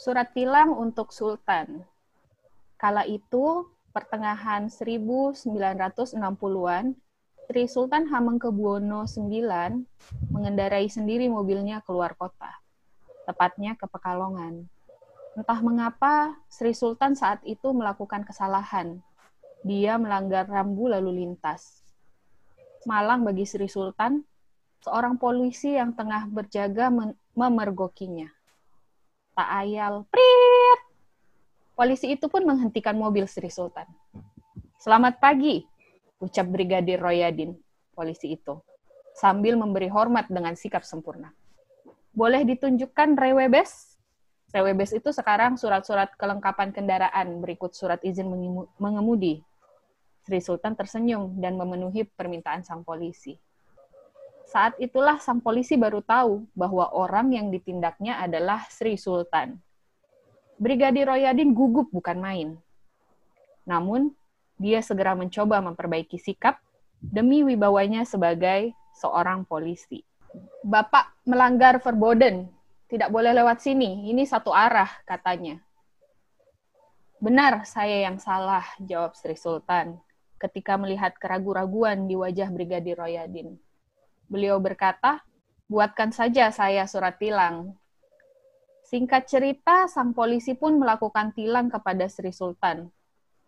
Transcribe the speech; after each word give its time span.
Surat 0.00 0.32
tilang 0.32 0.72
untuk 0.80 1.12
Sultan. 1.12 1.84
Kala 2.80 3.04
itu, 3.04 3.68
pertengahan 3.92 4.72
1960-an, 4.72 6.96
Sri 7.44 7.64
Sultan 7.68 8.08
Hamengkubuwono 8.08 9.04
IX 9.04 9.84
mengendarai 10.32 10.88
sendiri 10.88 11.28
mobilnya 11.28 11.84
keluar 11.84 12.16
kota, 12.16 12.48
tepatnya 13.28 13.76
ke 13.76 13.84
Pekalongan. 13.84 14.64
Entah 15.36 15.60
mengapa, 15.60 16.32
Sri 16.48 16.72
Sultan 16.72 17.12
saat 17.12 17.44
itu 17.44 17.68
melakukan 17.68 18.24
kesalahan. 18.24 19.04
Dia 19.68 20.00
melanggar 20.00 20.48
rambu 20.48 20.88
lalu 20.88 21.28
lintas. 21.28 21.84
Malang 22.88 23.20
bagi 23.20 23.44
Sri 23.44 23.68
Sultan, 23.68 24.24
seorang 24.80 25.20
polisi 25.20 25.76
yang 25.76 25.92
tengah 25.92 26.24
berjaga 26.32 26.88
memergokinya 27.36 28.39
tak 29.40 29.64
ayal, 29.64 30.04
prit. 30.12 30.80
Polisi 31.72 32.12
itu 32.12 32.28
pun 32.28 32.44
menghentikan 32.44 32.92
mobil 32.92 33.24
Sri 33.24 33.48
Sultan. 33.48 33.88
Selamat 34.76 35.16
pagi, 35.16 35.64
ucap 36.20 36.44
Brigadir 36.44 37.00
Royadin, 37.00 37.56
polisi 37.96 38.36
itu, 38.36 38.60
sambil 39.16 39.56
memberi 39.56 39.88
hormat 39.88 40.28
dengan 40.28 40.52
sikap 40.60 40.84
sempurna. 40.84 41.32
Boleh 42.12 42.44
ditunjukkan 42.44 43.16
rewebes? 43.16 43.96
Rewebes 44.52 44.92
itu 44.92 45.08
sekarang 45.08 45.56
surat-surat 45.56 46.12
kelengkapan 46.20 46.76
kendaraan 46.76 47.40
berikut 47.40 47.72
surat 47.72 48.04
izin 48.04 48.28
mengemudi. 48.76 49.40
Sri 50.28 50.44
Sultan 50.44 50.76
tersenyum 50.76 51.40
dan 51.40 51.56
memenuhi 51.56 52.04
permintaan 52.04 52.60
sang 52.60 52.84
polisi. 52.84 53.40
Saat 54.50 54.74
itulah 54.82 55.22
sang 55.22 55.38
polisi 55.38 55.78
baru 55.78 56.02
tahu 56.02 56.42
bahwa 56.58 56.90
orang 56.90 57.30
yang 57.30 57.54
ditindaknya 57.54 58.18
adalah 58.18 58.66
Sri 58.66 58.98
Sultan. 58.98 59.62
Brigadir 60.58 61.06
Royadin 61.06 61.54
gugup 61.54 61.86
bukan 61.94 62.18
main. 62.18 62.58
Namun, 63.62 64.10
dia 64.58 64.82
segera 64.82 65.14
mencoba 65.14 65.62
memperbaiki 65.62 66.18
sikap 66.18 66.58
demi 66.98 67.46
wibawanya 67.46 68.02
sebagai 68.02 68.74
seorang 68.98 69.46
polisi. 69.46 70.02
Bapak 70.66 71.22
melanggar 71.30 71.78
verboden, 71.78 72.50
tidak 72.90 73.14
boleh 73.14 73.30
lewat 73.30 73.62
sini, 73.62 74.10
ini 74.10 74.26
satu 74.26 74.50
arah, 74.50 74.90
katanya. 75.06 75.62
Benar, 77.22 77.62
saya 77.70 78.10
yang 78.10 78.18
salah, 78.18 78.66
jawab 78.82 79.14
Sri 79.14 79.38
Sultan 79.38 80.02
ketika 80.42 80.74
melihat 80.74 81.14
keraguan-raguan 81.22 82.10
di 82.10 82.18
wajah 82.18 82.50
Brigadir 82.50 82.98
Royadin. 82.98 83.69
Beliau 84.30 84.62
berkata, 84.62 85.26
buatkan 85.66 86.14
saja 86.14 86.54
saya 86.54 86.86
surat 86.86 87.18
tilang. 87.18 87.74
Singkat 88.86 89.26
cerita, 89.26 89.90
sang 89.90 90.14
polisi 90.14 90.54
pun 90.54 90.78
melakukan 90.78 91.34
tilang 91.34 91.66
kepada 91.66 92.06
Sri 92.06 92.30
Sultan. 92.30 92.94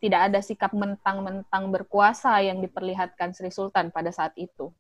Tidak 0.03 0.19
ada 0.19 0.43
sikap 0.43 0.75
mentang-mentang 0.75 1.71
berkuasa 1.71 2.35
yang 2.43 2.59
diperlihatkan 2.59 3.31
Sri 3.31 3.55
Sultan 3.55 3.95
pada 3.95 4.11
saat 4.11 4.35
itu. 4.35 4.75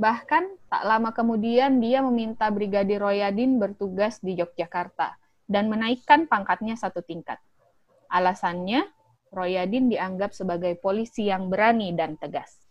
Bahkan, 0.00 0.72
tak 0.72 0.82
lama 0.88 1.12
kemudian 1.12 1.84
dia 1.84 2.00
meminta 2.00 2.48
Brigadir 2.48 3.04
Royadin 3.04 3.60
bertugas 3.60 4.24
di 4.24 4.40
Yogyakarta 4.40 5.20
dan 5.44 5.68
menaikkan 5.68 6.24
pangkatnya 6.24 6.80
satu 6.80 7.04
tingkat. 7.04 7.36
Alasannya, 8.08 8.88
Royadin 9.28 9.92
dianggap 9.92 10.32
sebagai 10.32 10.80
polisi 10.80 11.28
yang 11.28 11.52
berani 11.52 11.92
dan 11.92 12.16
tegas. 12.16 12.69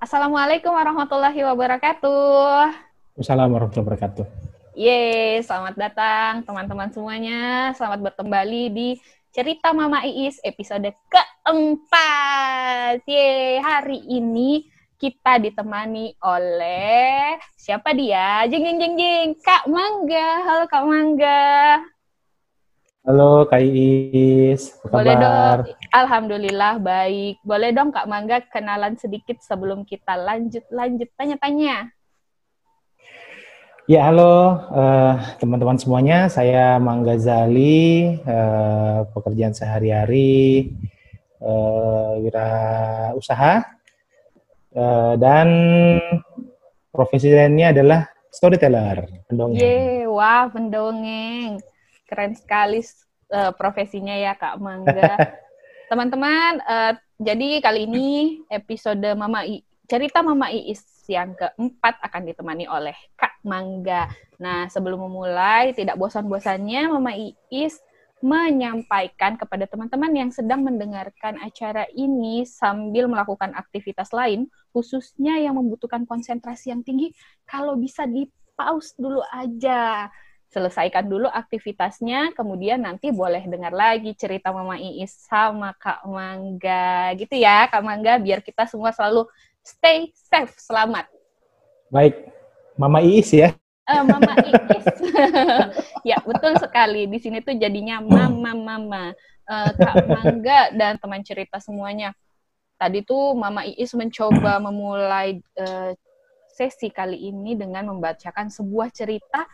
Assalamualaikum 0.00 0.72
warahmatullahi 0.72 1.44
wabarakatuh. 1.44 2.72
Assalamualaikum 3.20 3.52
warahmatullahi 3.52 3.84
wabarakatuh. 3.84 4.24
Yeay, 4.72 5.44
selamat 5.44 5.76
datang 5.76 6.40
teman-teman 6.48 6.88
semuanya. 6.88 7.68
Selamat 7.76 8.08
berkembali 8.08 8.72
di 8.72 8.88
Cerita 9.28 9.76
Mama 9.76 10.00
Iis 10.08 10.40
episode 10.40 10.88
keempat. 11.12 13.04
Yeay, 13.04 13.60
hari 13.60 14.00
ini 14.08 14.64
kita 14.96 15.36
ditemani 15.36 16.16
oleh 16.24 17.36
siapa 17.60 17.92
dia? 17.92 18.48
Jeng 18.48 18.64
jeng 18.64 18.80
jeng 18.80 18.94
jeng, 18.96 19.28
Kak 19.36 19.68
Mangga. 19.68 20.28
Halo 20.48 20.64
Kak 20.64 20.84
Mangga. 20.88 21.76
Halo 23.00 23.48
Kak 23.48 23.64
Iis, 23.64 24.76
apa 24.84 24.92
Boleh 24.92 25.16
dong, 25.16 25.72
Alhamdulillah 25.88 26.76
baik. 26.84 27.40
Boleh 27.40 27.72
dong 27.72 27.88
Kak 27.96 28.04
Mangga 28.04 28.44
kenalan 28.44 28.92
sedikit 29.00 29.40
sebelum 29.40 29.88
kita 29.88 30.20
lanjut-lanjut 30.20 31.08
tanya-tanya. 31.16 31.88
Ya 33.88 34.04
halo 34.04 34.60
teman 34.68 34.84
eh, 34.84 35.14
teman-teman 35.40 35.78
semuanya, 35.80 36.28
saya 36.28 36.76
Mangga 36.76 37.16
Zali, 37.16 38.20
uh, 38.20 39.08
pekerjaan 39.16 39.56
sehari-hari, 39.56 40.76
uh, 41.40 42.20
wira 42.20 42.52
usaha, 43.16 43.64
uh, 44.76 45.16
dan 45.16 45.48
profesi 46.92 47.32
lainnya 47.32 47.72
adalah 47.72 48.12
storyteller, 48.28 49.24
pendongeng. 49.24 49.56
Yeay, 49.56 50.04
wah 50.04 50.52
pendongeng 50.52 51.64
keren 52.10 52.34
sekali 52.34 52.82
uh, 53.30 53.54
profesinya 53.54 54.12
ya 54.18 54.34
Kak 54.34 54.58
Mangga. 54.58 55.14
Teman-teman, 55.90 56.58
uh, 56.66 56.92
jadi 57.22 57.62
kali 57.62 57.86
ini 57.86 58.42
episode 58.50 59.02
Mama 59.14 59.46
I, 59.46 59.62
cerita 59.86 60.22
Mama 60.22 60.50
Iis 60.50 60.82
yang 61.10 61.34
keempat 61.34 61.98
akan 62.02 62.22
ditemani 62.30 62.66
oleh 62.66 62.94
Kak 63.14 63.42
Mangga. 63.46 64.10
Nah, 64.38 64.70
sebelum 64.70 65.06
memulai, 65.06 65.74
tidak 65.74 65.98
bosan-bosannya 65.98 66.90
Mama 66.90 67.14
Iis 67.50 67.78
menyampaikan 68.20 69.40
kepada 69.40 69.64
teman-teman 69.64 70.12
yang 70.12 70.30
sedang 70.30 70.60
mendengarkan 70.60 71.40
acara 71.40 71.88
ini 71.96 72.44
sambil 72.44 73.08
melakukan 73.08 73.56
aktivitas 73.56 74.12
lain, 74.12 74.46
khususnya 74.76 75.40
yang 75.40 75.56
membutuhkan 75.56 76.04
konsentrasi 76.04 76.70
yang 76.70 76.84
tinggi, 76.84 77.16
kalau 77.48 77.80
bisa 77.80 78.04
di 78.04 78.28
pause 78.52 78.92
dulu 79.00 79.24
aja 79.32 80.12
selesaikan 80.50 81.06
dulu 81.06 81.30
aktivitasnya, 81.30 82.34
kemudian 82.34 82.82
nanti 82.82 83.14
boleh 83.14 83.46
dengar 83.46 83.70
lagi 83.70 84.10
cerita 84.18 84.50
Mama 84.50 84.74
Iis 84.82 85.14
sama 85.30 85.70
Kak 85.78 86.02
Mangga. 86.10 87.14
Gitu 87.14 87.38
ya, 87.38 87.70
Kak 87.70 87.78
Mangga, 87.86 88.18
biar 88.18 88.42
kita 88.42 88.66
semua 88.66 88.90
selalu 88.90 89.30
stay 89.62 90.10
safe, 90.10 90.50
selamat. 90.58 91.06
Baik, 91.86 92.34
Mama 92.74 92.98
Iis 92.98 93.30
ya. 93.30 93.54
Uh, 93.86 94.02
Mama 94.02 94.34
Iis. 94.42 94.86
ya, 96.10 96.18
betul 96.26 96.58
sekali. 96.58 97.06
Di 97.06 97.18
sini 97.22 97.38
tuh 97.46 97.54
jadinya 97.54 98.02
Mama-Mama. 98.02 99.14
Uh, 99.50 99.70
Kak 99.74 100.06
Mangga 100.06 100.70
dan 100.74 100.98
teman 100.98 101.22
cerita 101.26 101.58
semuanya. 101.62 102.14
Tadi 102.74 103.02
tuh 103.06 103.38
Mama 103.38 103.66
Iis 103.66 103.94
mencoba 103.94 104.58
memulai 104.62 105.42
uh, 105.58 105.94
sesi 106.54 106.90
kali 106.90 107.30
ini 107.30 107.54
dengan 107.54 107.86
membacakan 107.94 108.50
sebuah 108.50 108.90
cerita 108.90 109.46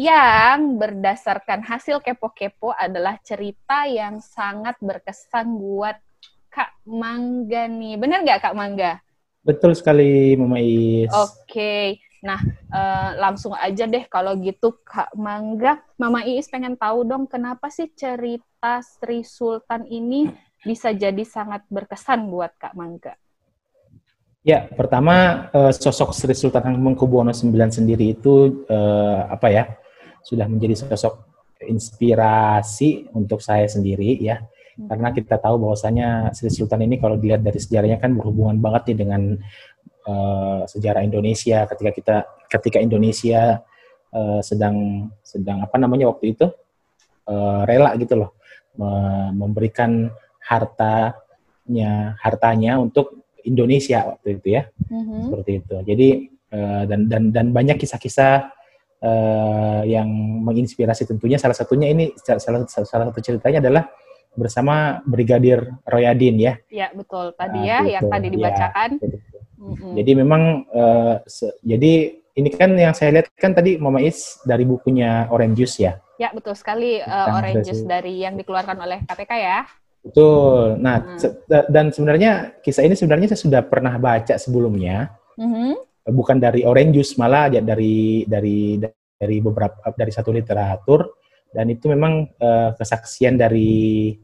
yang 0.00 0.80
berdasarkan 0.80 1.60
hasil 1.60 2.00
kepo-kepo 2.00 2.72
adalah 2.72 3.20
cerita 3.20 3.84
yang 3.84 4.16
sangat 4.24 4.80
berkesan 4.80 5.60
buat 5.60 6.00
Kak 6.48 6.72
Mangga 6.88 7.68
nih. 7.68 8.00
Bener 8.00 8.24
nggak 8.24 8.48
Kak 8.48 8.56
Mangga? 8.56 9.04
Betul 9.44 9.76
sekali, 9.76 10.32
Mama 10.40 10.56
Is. 10.56 11.12
Oke. 11.12 11.44
Okay. 11.44 11.86
Nah, 12.24 12.40
uh, 12.72 13.16
langsung 13.16 13.52
aja 13.52 13.84
deh 13.84 14.04
kalau 14.08 14.40
gitu 14.40 14.72
Kak 14.88 15.12
Mangga. 15.20 15.84
Mama 16.00 16.24
Iis 16.24 16.48
pengen 16.48 16.80
tahu 16.80 17.04
dong 17.04 17.28
kenapa 17.28 17.68
sih 17.68 17.92
cerita 17.92 18.80
Sri 18.80 19.20
Sultan 19.20 19.84
ini 19.84 20.32
bisa 20.64 20.96
jadi 20.96 21.24
sangat 21.28 21.68
berkesan 21.68 22.24
buat 22.32 22.56
Kak 22.56 22.72
Mangga? 22.72 23.20
Ya, 24.40 24.64
pertama 24.64 25.48
uh, 25.52 25.72
sosok 25.72 26.16
Sri 26.16 26.32
Sultan 26.32 26.72
Hamengkubuwono 26.72 27.36
IX 27.36 27.68
sendiri 27.68 28.16
itu 28.16 28.64
uh, 28.68 29.28
apa 29.28 29.52
ya? 29.52 29.64
Sudah 30.24 30.46
menjadi 30.46 30.84
sosok 30.84 31.30
inspirasi 31.64 33.10
untuk 33.12 33.44
saya 33.44 33.68
sendiri 33.68 34.16
ya 34.20 34.40
hmm. 34.40 34.88
karena 34.88 35.08
kita 35.12 35.36
tahu 35.36 35.60
bahwasanya 35.68 36.32
Sri 36.32 36.48
Sultan 36.48 36.84
ini 36.84 36.96
kalau 36.96 37.20
dilihat 37.20 37.44
dari 37.44 37.60
sejarahnya 37.60 38.00
kan 38.00 38.16
berhubungan 38.16 38.56
banget 38.60 38.92
nih 38.92 38.98
dengan 39.04 39.22
uh, 40.08 40.64
sejarah 40.64 41.04
Indonesia 41.04 41.68
ketika 41.68 41.90
kita 41.92 42.16
ketika 42.48 42.78
Indonesia 42.80 43.60
uh, 44.16 44.40
sedang 44.40 45.08
sedang 45.20 45.60
apa 45.64 45.76
namanya 45.76 46.08
waktu 46.08 46.32
itu 46.32 46.48
uh, 47.28 47.62
rela 47.68 47.92
gitu 48.00 48.16
loh 48.16 48.32
memberikan 49.36 50.08
hartanya 50.40 52.16
hartanya 52.16 52.80
untuk 52.80 53.20
Indonesia 53.44 54.16
waktu 54.16 54.40
itu 54.40 54.56
ya 54.56 54.62
mm-hmm. 54.88 55.20
seperti 55.28 55.50
itu 55.60 55.74
jadi 55.84 56.08
uh, 56.54 56.82
dan 56.88 57.00
dan 57.10 57.22
dan 57.34 57.46
banyak 57.52 57.76
kisah-kisah 57.76 58.48
uh, 59.04 59.82
yang 59.84 60.08
menginspirasi 60.44 61.08
tentunya 61.08 61.36
salah 61.36 61.56
satunya 61.56 61.90
ini 61.90 62.12
salah, 62.16 62.64
salah 62.68 63.06
satu 63.08 63.20
ceritanya 63.20 63.60
adalah 63.64 63.84
bersama 64.38 65.02
Brigadir 65.02 65.66
Royadin 65.84 66.36
ya. 66.38 66.54
Ya 66.70 66.88
betul 66.94 67.34
tadi 67.34 67.60
nah, 67.66 67.82
ya 67.84 67.98
yang 67.98 68.06
tadi 68.06 68.26
ya, 68.30 68.32
dibacakan. 68.32 68.90
Ya, 68.96 69.08
mm-hmm. 69.58 69.92
Jadi 69.98 70.10
memang 70.14 70.42
uh, 70.70 71.14
jadi 71.66 71.92
ini 72.38 72.48
kan 72.54 72.70
yang 72.78 72.94
saya 72.94 73.10
lihat 73.20 73.26
kan 73.34 73.52
tadi 73.52 73.76
Mama 73.76 73.98
Is 74.00 74.38
dari 74.46 74.62
bukunya 74.62 75.26
Orange 75.28 75.56
Juice 75.58 75.76
ya. 75.82 75.92
Ya 76.20 76.28
betul 76.36 76.52
sekali 76.52 77.00
uh, 77.00 77.32
orange 77.32 77.64
juice 77.64 77.88
dari 77.88 78.20
yang 78.20 78.36
dikeluarkan 78.36 78.76
oleh 78.76 79.00
KPK 79.08 79.32
ya. 79.40 79.64
Betul. 80.04 80.76
Nah 80.76 81.16
hmm. 81.16 81.72
dan 81.72 81.88
sebenarnya 81.96 82.60
kisah 82.60 82.84
ini 82.84 82.92
sebenarnya 82.92 83.32
saya 83.32 83.40
sudah 83.40 83.62
pernah 83.64 83.96
baca 83.96 84.36
sebelumnya. 84.36 85.16
Hmm. 85.40 85.80
Bukan 86.06 86.40
dari 86.40 86.64
orange 86.64 86.92
juice 86.96 87.14
malah 87.20 87.52
dari 87.52 88.24
dari 88.24 88.80
dari 89.20 89.36
beberapa 89.44 89.92
dari 89.92 90.12
satu 90.12 90.32
literatur 90.32 91.20
dan 91.52 91.68
itu 91.68 91.90
memang 91.92 92.24
uh, 92.40 92.72
kesaksian 92.78 93.36
dari 93.36 94.14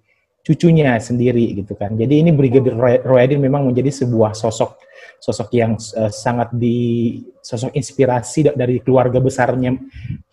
cucunya 0.46 0.94
sendiri 1.02 1.58
gitu 1.58 1.75
kan. 1.75 1.99
Jadi 1.99 2.23
ini 2.23 2.31
Brigadir 2.31 2.78
Royadin 3.02 3.43
memang 3.43 3.67
menjadi 3.67 3.90
sebuah 3.90 4.32
sosok 4.32 4.78
sosok 5.19 5.49
yang 5.52 5.75
uh, 5.75 6.12
sangat 6.12 6.55
di 6.55 7.19
sosok 7.43 7.75
inspirasi 7.75 8.55
dari 8.55 8.78
keluarga 8.78 9.19
besarnya 9.19 9.75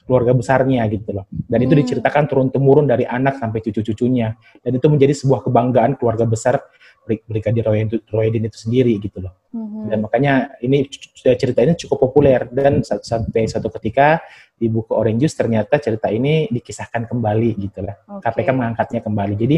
keluarga 0.04 0.36
besarnya 0.36 0.84
gitu 0.92 1.16
loh. 1.16 1.26
Dan 1.32 1.64
hmm. 1.64 1.66
itu 1.68 1.74
diceritakan 1.84 2.24
turun 2.28 2.48
temurun 2.52 2.86
dari 2.86 3.08
anak 3.08 3.40
sampai 3.40 3.60
cucu-cucunya. 3.64 4.36
Dan 4.60 4.78
itu 4.78 4.88
menjadi 4.92 5.14
sebuah 5.16 5.48
kebanggaan 5.48 5.96
keluarga 6.00 6.28
besar 6.28 6.60
Brigadir 7.04 7.68
Royedin 8.08 8.48
itu 8.48 8.58
sendiri 8.58 8.96
gitu 9.00 9.20
loh. 9.20 9.36
Hmm. 9.52 9.92
Dan 9.92 10.08
makanya 10.08 10.56
ini 10.64 10.88
cerita 11.16 11.60
ini 11.60 11.76
cukup 11.76 12.10
populer 12.10 12.48
dan 12.48 12.80
sampai 12.84 13.44
satu 13.48 13.68
ketika 13.80 14.24
di 14.56 14.72
buku 14.72 14.96
Orange 14.96 15.28
Juice 15.28 15.36
ternyata 15.36 15.76
cerita 15.84 16.08
ini 16.08 16.48
dikisahkan 16.48 17.12
kembali 17.12 17.50
gitu 17.60 17.84
lah. 17.84 18.00
Okay. 18.20 18.44
KPK 18.44 18.50
mengangkatnya 18.56 19.02
kembali. 19.04 19.36
Jadi 19.36 19.58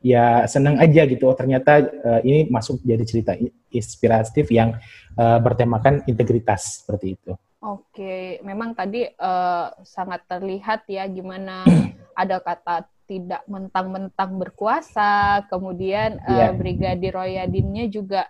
ya 0.00 0.48
senang 0.48 0.80
aja 0.80 1.04
gitu. 1.04 1.28
Oh 1.28 1.36
ternyata 1.36 1.84
uh, 1.84 2.20
ini 2.24 2.48
masuk 2.48 2.80
jadi 2.80 3.04
cerita 3.04 3.32
inspiratif 3.68 4.48
yang 4.48 4.76
uh, 5.20 5.38
bertemakan 5.40 6.04
integritas 6.08 6.84
seperti 6.84 7.20
itu. 7.20 7.36
Oke, 7.64 8.36
memang 8.44 8.76
tadi 8.76 9.08
uh, 9.16 9.72
sangat 9.80 10.28
terlihat 10.28 10.84
ya 10.92 11.08
gimana 11.08 11.64
ada 12.20 12.36
kata 12.40 12.84
tidak 13.06 13.46
mentang-mentang 13.46 14.36
berkuasa, 14.36 15.46
kemudian 15.48 16.18
uh, 16.26 16.52
Brigadir 16.52 17.14
Royadinnya 17.14 17.86
juga 17.86 18.26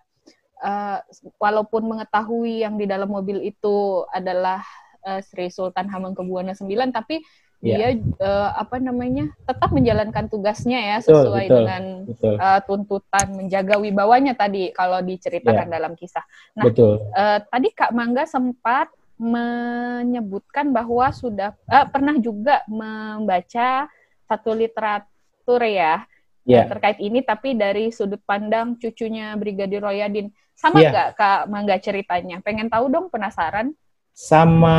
uh, 0.63 1.01
walaupun 1.41 1.89
mengetahui 1.89 2.63
yang 2.63 2.77
di 2.77 2.85
dalam 2.85 3.09
mobil 3.09 3.41
itu 3.41 4.05
adalah 4.13 4.63
uh, 5.03 5.19
Sri 5.25 5.49
Sultan 5.49 5.89
Hamengkubuwono 5.89 6.53
IX, 6.53 6.93
tapi 6.93 7.25
yeah. 7.65 7.97
dia 7.97 8.05
uh, 8.21 8.53
apa 8.57 8.77
namanya 8.79 9.33
tetap 9.49 9.73
menjalankan 9.73 10.29
tugasnya 10.29 10.79
ya 10.79 10.97
sesuai 11.01 11.47
betul, 11.49 11.57
dengan 11.57 11.83
betul. 12.05 12.35
Uh, 12.37 12.61
tuntutan 12.69 13.27
menjaga 13.33 13.75
wibawanya 13.81 14.37
tadi 14.37 14.71
kalau 14.77 15.01
diceritakan 15.01 15.67
yeah. 15.67 15.75
dalam 15.81 15.93
kisah. 15.97 16.25
Nah, 16.55 16.65
betul. 16.69 17.01
Uh, 17.17 17.39
tadi 17.49 17.69
Kak 17.73 17.97
Mangga 17.97 18.29
sempat 18.29 18.93
menyebutkan 19.17 20.71
bahwa 20.71 21.09
sudah 21.13 21.57
uh, 21.69 21.89
pernah 21.89 22.17
juga 22.21 22.61
membaca 22.69 23.89
satu 24.29 24.53
literatur 24.53 25.63
ya 25.65 26.05
yeah. 26.47 26.69
terkait 26.71 27.03
ini 27.03 27.21
tapi 27.21 27.59
dari 27.59 27.91
sudut 27.91 28.23
pandang 28.23 28.79
cucunya 28.79 29.35
Brigadir 29.35 29.83
Royadin. 29.83 30.31
Sama 30.57 30.81
yeah. 30.81 30.91
nggak 30.95 31.09
Kak 31.19 31.41
Mangga 31.53 31.77
ceritanya? 31.77 32.41
Pengen 32.41 32.73
tahu 32.73 32.89
dong, 32.89 33.13
penasaran? 33.13 33.77
Sama 34.17 34.79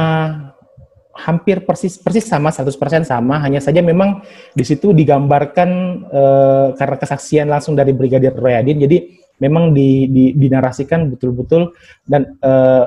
hampir 1.17 1.65
persis 1.65 1.97
persis 1.97 2.29
sama 2.29 2.53
100% 2.53 2.77
sama 3.01 3.41
hanya 3.41 3.57
saja 3.57 3.81
memang 3.81 4.21
di 4.53 4.61
situ 4.61 4.93
digambarkan 4.93 5.69
uh, 6.13 6.67
karena 6.77 6.97
kesaksian 7.01 7.49
langsung 7.49 7.73
dari 7.73 7.89
Brigadir 7.89 8.37
Royadin 8.37 8.77
jadi 8.85 9.17
memang 9.41 9.73
di, 9.73 10.05
di, 10.13 10.23
dinarasikan 10.37 11.09
betul-betul 11.09 11.73
dan 12.05 12.37
uh, 12.45 12.85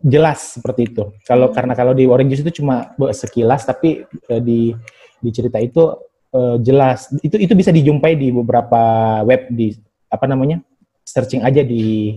jelas 0.00 0.58
seperti 0.58 0.92
itu. 0.92 1.12
Kalau 1.24 1.48
hmm. 1.50 1.54
karena 1.54 1.72
kalau 1.76 1.92
di 1.92 2.04
Orange 2.08 2.36
Juice 2.36 2.44
itu 2.48 2.62
cuma 2.64 2.92
sekilas, 3.12 3.68
tapi 3.68 4.04
uh, 4.04 4.40
di 4.40 4.72
di 5.20 5.30
cerita 5.30 5.60
itu 5.60 5.92
uh, 6.32 6.56
jelas. 6.60 7.12
Itu 7.20 7.36
itu 7.36 7.52
bisa 7.52 7.70
dijumpai 7.70 8.16
di 8.16 8.32
beberapa 8.32 8.80
web 9.24 9.52
di 9.52 9.76
apa 10.10 10.26
namanya 10.26 10.60
searching 11.04 11.44
aja 11.44 11.62
di 11.62 12.16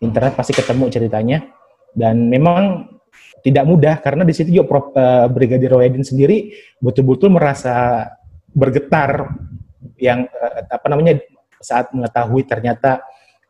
internet 0.00 0.34
pasti 0.36 0.56
ketemu 0.56 0.88
ceritanya. 0.88 1.38
Dan 1.90 2.30
memang 2.30 2.86
tidak 3.42 3.64
mudah 3.66 3.94
karena 3.98 4.22
di 4.22 4.30
situ 4.36 4.52
juga 4.54 4.68
Prof, 4.68 4.86
uh, 4.94 5.26
Brigadir 5.26 5.72
Royadin 5.72 6.04
sendiri 6.04 6.54
betul-betul 6.78 7.32
merasa 7.32 8.06
bergetar 8.52 9.32
yang 9.96 10.28
uh, 10.28 10.60
apa 10.68 10.86
namanya 10.88 11.18
saat 11.60 11.92
mengetahui 11.92 12.44
ternyata 12.48 13.04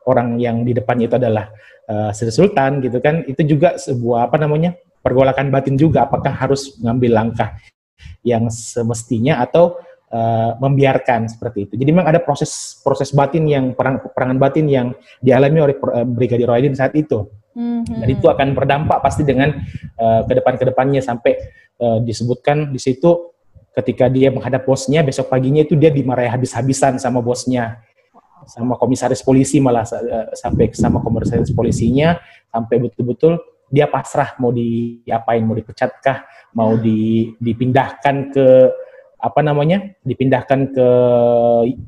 orang 0.07 0.41
yang 0.41 0.65
di 0.65 0.73
depannya 0.73 1.05
itu 1.09 1.17
adalah 1.17 1.51
uh, 1.89 2.09
Sri 2.15 2.33
Sultan 2.33 2.81
gitu 2.81 2.97
kan 3.03 3.21
itu 3.27 3.41
juga 3.45 3.77
sebuah 3.77 4.31
apa 4.31 4.37
namanya 4.41 4.73
pergolakan 5.01 5.49
batin 5.49 5.75
juga 5.77 6.05
apakah 6.05 6.33
harus 6.33 6.77
mengambil 6.81 7.21
langkah 7.21 7.49
yang 8.21 8.49
semestinya 8.49 9.41
atau 9.41 9.77
uh, 10.13 10.57
membiarkan 10.61 11.25
seperti 11.29 11.69
itu. 11.69 11.73
Jadi 11.77 11.89
memang 11.89 12.07
ada 12.09 12.21
proses 12.21 12.77
proses 12.85 13.09
batin 13.13 13.45
yang 13.49 13.73
perang, 13.73 13.97
perangan 14.13 14.37
batin 14.37 14.69
yang 14.69 14.93
dialami 15.21 15.71
oleh 15.71 15.75
uh, 15.77 16.05
Brigadir 16.05 16.49
Roydin 16.49 16.77
saat 16.77 16.93
itu. 16.93 17.25
Mm-hmm. 17.51 17.99
Dan 17.99 18.07
itu 18.07 18.25
akan 18.31 18.55
berdampak 18.55 19.03
pasti 19.03 19.27
dengan 19.27 19.51
uh, 19.99 20.21
ke 20.23 20.33
depan 20.37 20.55
ke 20.55 20.63
depannya 20.69 21.01
sampai 21.03 21.35
uh, 21.83 21.99
disebutkan 21.99 22.71
di 22.71 22.79
situ 22.79 23.33
ketika 23.71 24.11
dia 24.11 24.31
menghadap 24.31 24.67
bosnya 24.67 24.99
besok 25.03 25.31
paginya 25.31 25.63
itu 25.63 25.79
dia 25.79 25.91
dimarahi 25.91 26.27
habis-habisan 26.27 26.99
sama 26.99 27.23
bosnya 27.23 27.79
sama 28.47 28.77
komisaris 28.77 29.21
polisi 29.21 29.61
malah 29.61 29.85
uh, 29.85 30.33
sampai 30.33 30.71
sama 30.73 31.01
komisaris 31.01 31.53
polisinya 31.53 32.17
sampai 32.49 32.81
betul-betul 32.81 33.37
dia 33.71 33.87
pasrah 33.87 34.35
mau 34.37 34.51
diapain 34.51 35.41
mau 35.41 35.55
dipecatkah 35.55 36.27
mau 36.53 36.75
di, 36.75 37.31
dipindahkan 37.39 38.35
ke 38.35 38.47
apa 39.21 39.39
namanya 39.45 39.85
dipindahkan 40.01 40.73
ke 40.73 40.87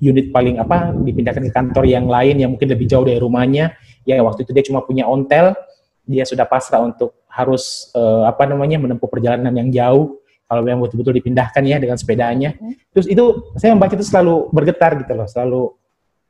unit 0.06 0.30
paling 0.30 0.62
apa 0.62 0.94
dipindahkan 0.94 1.50
ke 1.50 1.52
kantor 1.52 1.84
yang 1.90 2.06
lain 2.06 2.38
yang 2.38 2.54
mungkin 2.54 2.70
lebih 2.70 2.86
jauh 2.86 3.04
dari 3.04 3.18
rumahnya. 3.18 3.74
Ya 4.06 4.22
waktu 4.22 4.46
itu 4.46 4.54
dia 4.54 4.64
cuma 4.70 4.86
punya 4.86 5.10
ontel 5.10 5.58
dia 6.06 6.28
sudah 6.30 6.46
pasrah 6.46 6.86
untuk 6.86 7.26
harus 7.26 7.90
uh, 7.98 8.30
apa 8.30 8.46
namanya 8.46 8.78
menempuh 8.78 9.10
perjalanan 9.10 9.52
yang 9.52 9.74
jauh. 9.74 10.22
Kalau 10.46 10.62
yang 10.70 10.78
betul-betul 10.86 11.18
dipindahkan 11.18 11.66
ya 11.66 11.82
dengan 11.82 11.98
sepedanya. 11.98 12.54
Hmm. 12.54 12.78
terus 12.94 13.10
itu 13.10 13.50
saya 13.58 13.74
membaca 13.74 13.98
itu 13.98 14.06
selalu 14.06 14.54
bergetar 14.54 14.94
gitu 15.02 15.18
loh 15.18 15.26
selalu 15.26 15.74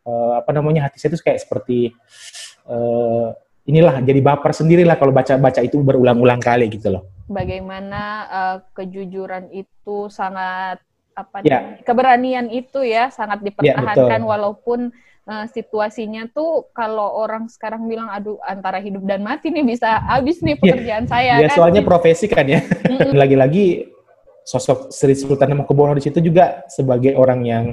uh, 0.07 0.39
apa 0.39 0.51
namanya 0.55 0.88
hati 0.88 1.00
saya 1.00 1.15
itu 1.15 1.23
kayak 1.23 1.41
seperti 1.44 1.91
uh, 2.67 3.35
inilah 3.63 4.03
jadi 4.03 4.19
baper 4.19 4.51
sendirilah 4.51 5.00
kalau 5.00 5.15
baca-baca 5.15 5.63
itu 5.63 5.79
berulang-ulang 5.79 6.39
kali 6.44 6.67
gitu 6.71 6.91
loh. 6.91 7.03
Bagaimana 7.31 8.01
uh, 8.27 8.57
kejujuran 8.75 9.47
itu 9.55 10.11
sangat 10.11 10.83
apa 11.13 11.45
ya. 11.45 11.77
keberanian 11.85 12.50
itu 12.50 12.81
ya 12.81 13.13
sangat 13.13 13.45
ya, 13.45 13.53
dipertahankan 13.53 14.22
ya, 14.25 14.27
walaupun 14.27 14.89
uh, 15.29 15.45
situasinya 15.45 16.25
tuh 16.33 16.67
kalau 16.74 17.22
orang 17.22 17.45
sekarang 17.48 17.86
bilang 17.86 18.10
aduh 18.10 18.41
antara 18.41 18.81
hidup 18.81 19.05
dan 19.05 19.22
mati 19.22 19.53
nih 19.53 19.62
bisa 19.62 20.01
habis 20.10 20.41
nih 20.41 20.57
ya. 20.60 20.60
pekerjaan 20.60 21.05
ya. 21.05 21.10
saya 21.10 21.33
ya, 21.38 21.50
kan. 21.53 21.57
soalnya 21.57 21.81
profesi 21.86 22.25
kan 22.25 22.45
ya. 22.50 22.65
Lagi-lagi 23.22 23.93
sosok 24.43 24.91
Sri 24.91 25.15
Sultan 25.15 25.55
Hamengkubuwono 25.55 25.95
di 25.95 26.03
situ 26.03 26.19
juga 26.19 26.67
sebagai 26.67 27.15
orang 27.15 27.39
yang 27.48 27.65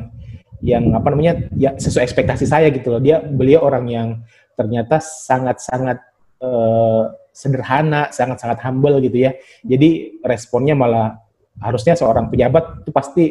yang 0.60 0.92
apa 0.92 1.08
namanya 1.12 1.48
ya 1.56 1.76
sesuai 1.76 2.04
ekspektasi 2.04 2.44
saya 2.44 2.68
gitu 2.72 2.92
loh. 2.92 3.00
Dia 3.00 3.20
beliau 3.20 3.64
orang 3.64 3.84
yang 3.88 4.08
ternyata 4.56 5.00
sangat-sangat 5.00 5.98
uh, 6.44 7.12
sederhana, 7.32 8.12
sangat-sangat 8.12 8.60
humble 8.64 9.00
gitu 9.00 9.24
ya. 9.28 9.32
Jadi 9.64 10.20
responnya 10.20 10.76
malah 10.76 11.16
harusnya 11.60 11.96
seorang 11.96 12.28
pejabat 12.28 12.84
itu 12.84 12.90
pasti 12.92 13.24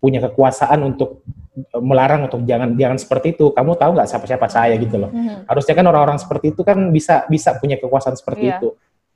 punya 0.00 0.20
kekuasaan 0.20 0.84
untuk 0.84 1.24
eh, 1.56 1.80
melarang 1.80 2.28
untuk 2.28 2.44
jangan 2.44 2.76
jangan 2.76 2.98
seperti 3.00 3.32
itu. 3.36 3.52
Kamu 3.56 3.76
tahu 3.80 3.96
nggak 3.96 4.08
siapa-siapa 4.08 4.46
saya 4.52 4.76
gitu 4.76 5.00
loh. 5.00 5.10
Mm-hmm. 5.12 5.48
Harusnya 5.48 5.74
kan 5.76 5.86
orang-orang 5.88 6.18
seperti 6.20 6.52
itu 6.52 6.60
kan 6.60 6.78
bisa 6.92 7.24
bisa 7.32 7.56
punya 7.56 7.80
kekuasaan 7.80 8.16
seperti 8.16 8.52
yeah. 8.52 8.60
itu. 8.60 8.68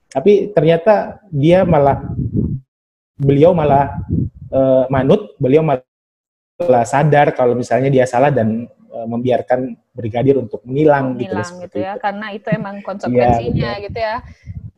Tapi 0.09 0.57
ternyata 0.57 1.21
dia 1.29 1.69
malah 1.69 2.01
beliau 3.21 3.53
malah 3.53 4.01
uh, 4.49 4.89
manut, 4.89 5.37
beliau 5.37 5.61
malah 5.61 5.85
lah 6.67 6.83
sadar 6.83 7.31
kalau 7.39 7.55
misalnya 7.55 7.87
dia 7.87 8.03
salah 8.03 8.35
dan 8.35 8.67
uh, 8.91 9.07
membiarkan 9.07 9.79
brigadir 9.95 10.35
untuk 10.43 10.59
menghilang, 10.67 11.15
gitu, 11.15 11.39
gitu 11.39 11.79
ya 11.79 11.95
itu. 11.95 12.03
karena 12.03 12.27
itu 12.35 12.49
emang 12.51 12.83
iya, 12.83 12.87
konsekuensinya 12.87 13.71
ya, 13.79 13.85
gitu 13.87 13.99
ya 14.03 14.17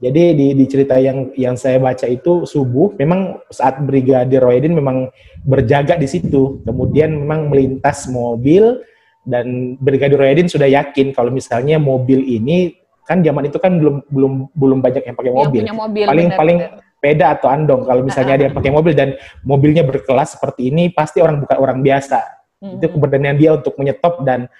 jadi 0.00 0.22
di, 0.36 0.46
di 0.56 0.64
cerita 0.68 0.96
yang 1.00 1.32
yang 1.36 1.56
saya 1.56 1.80
baca 1.80 2.04
itu 2.04 2.44
subuh 2.44 2.92
memang 3.00 3.40
saat 3.48 3.80
brigadir 3.80 4.44
Roydin 4.44 4.76
memang 4.76 5.08
berjaga 5.40 5.96
di 5.96 6.04
situ 6.04 6.60
kemudian 6.68 7.16
memang 7.16 7.48
melintas 7.48 8.04
mobil 8.12 8.84
dan 9.24 9.76
brigadir 9.80 10.20
Roydin 10.20 10.52
sudah 10.52 10.68
yakin 10.68 11.16
kalau 11.16 11.32
misalnya 11.32 11.80
mobil 11.80 12.20
ini 12.20 12.76
kan 13.08 13.24
zaman 13.24 13.48
itu 13.48 13.56
kan 13.56 13.80
belum 13.80 14.04
belum 14.12 14.32
belum 14.54 14.78
banyak 14.84 15.02
yang 15.02 15.16
pakai 15.18 15.32
mobil. 15.34 15.62
Yang 15.66 15.80
mobil 15.82 16.04
paling 16.06 16.28
bener, 16.30 16.38
paling 16.38 16.58
bener 16.62 16.89
sepeda 17.00 17.32
atau 17.32 17.48
andong. 17.48 17.88
Kalau 17.88 18.04
misalnya 18.04 18.36
dia 18.36 18.48
pakai 18.52 18.68
mobil 18.68 18.92
dan 18.92 19.16
mobilnya 19.40 19.80
berkelas 19.88 20.36
seperti 20.36 20.68
ini, 20.68 20.92
pasti 20.92 21.24
orang 21.24 21.40
bukan 21.40 21.56
orang 21.56 21.80
biasa. 21.80 22.20
Mm-hmm. 22.60 22.76
Itu 22.76 22.86
keberanian 22.92 23.36
dia 23.40 23.50
untuk 23.56 23.72
menyetop 23.80 24.20
dan 24.20 24.52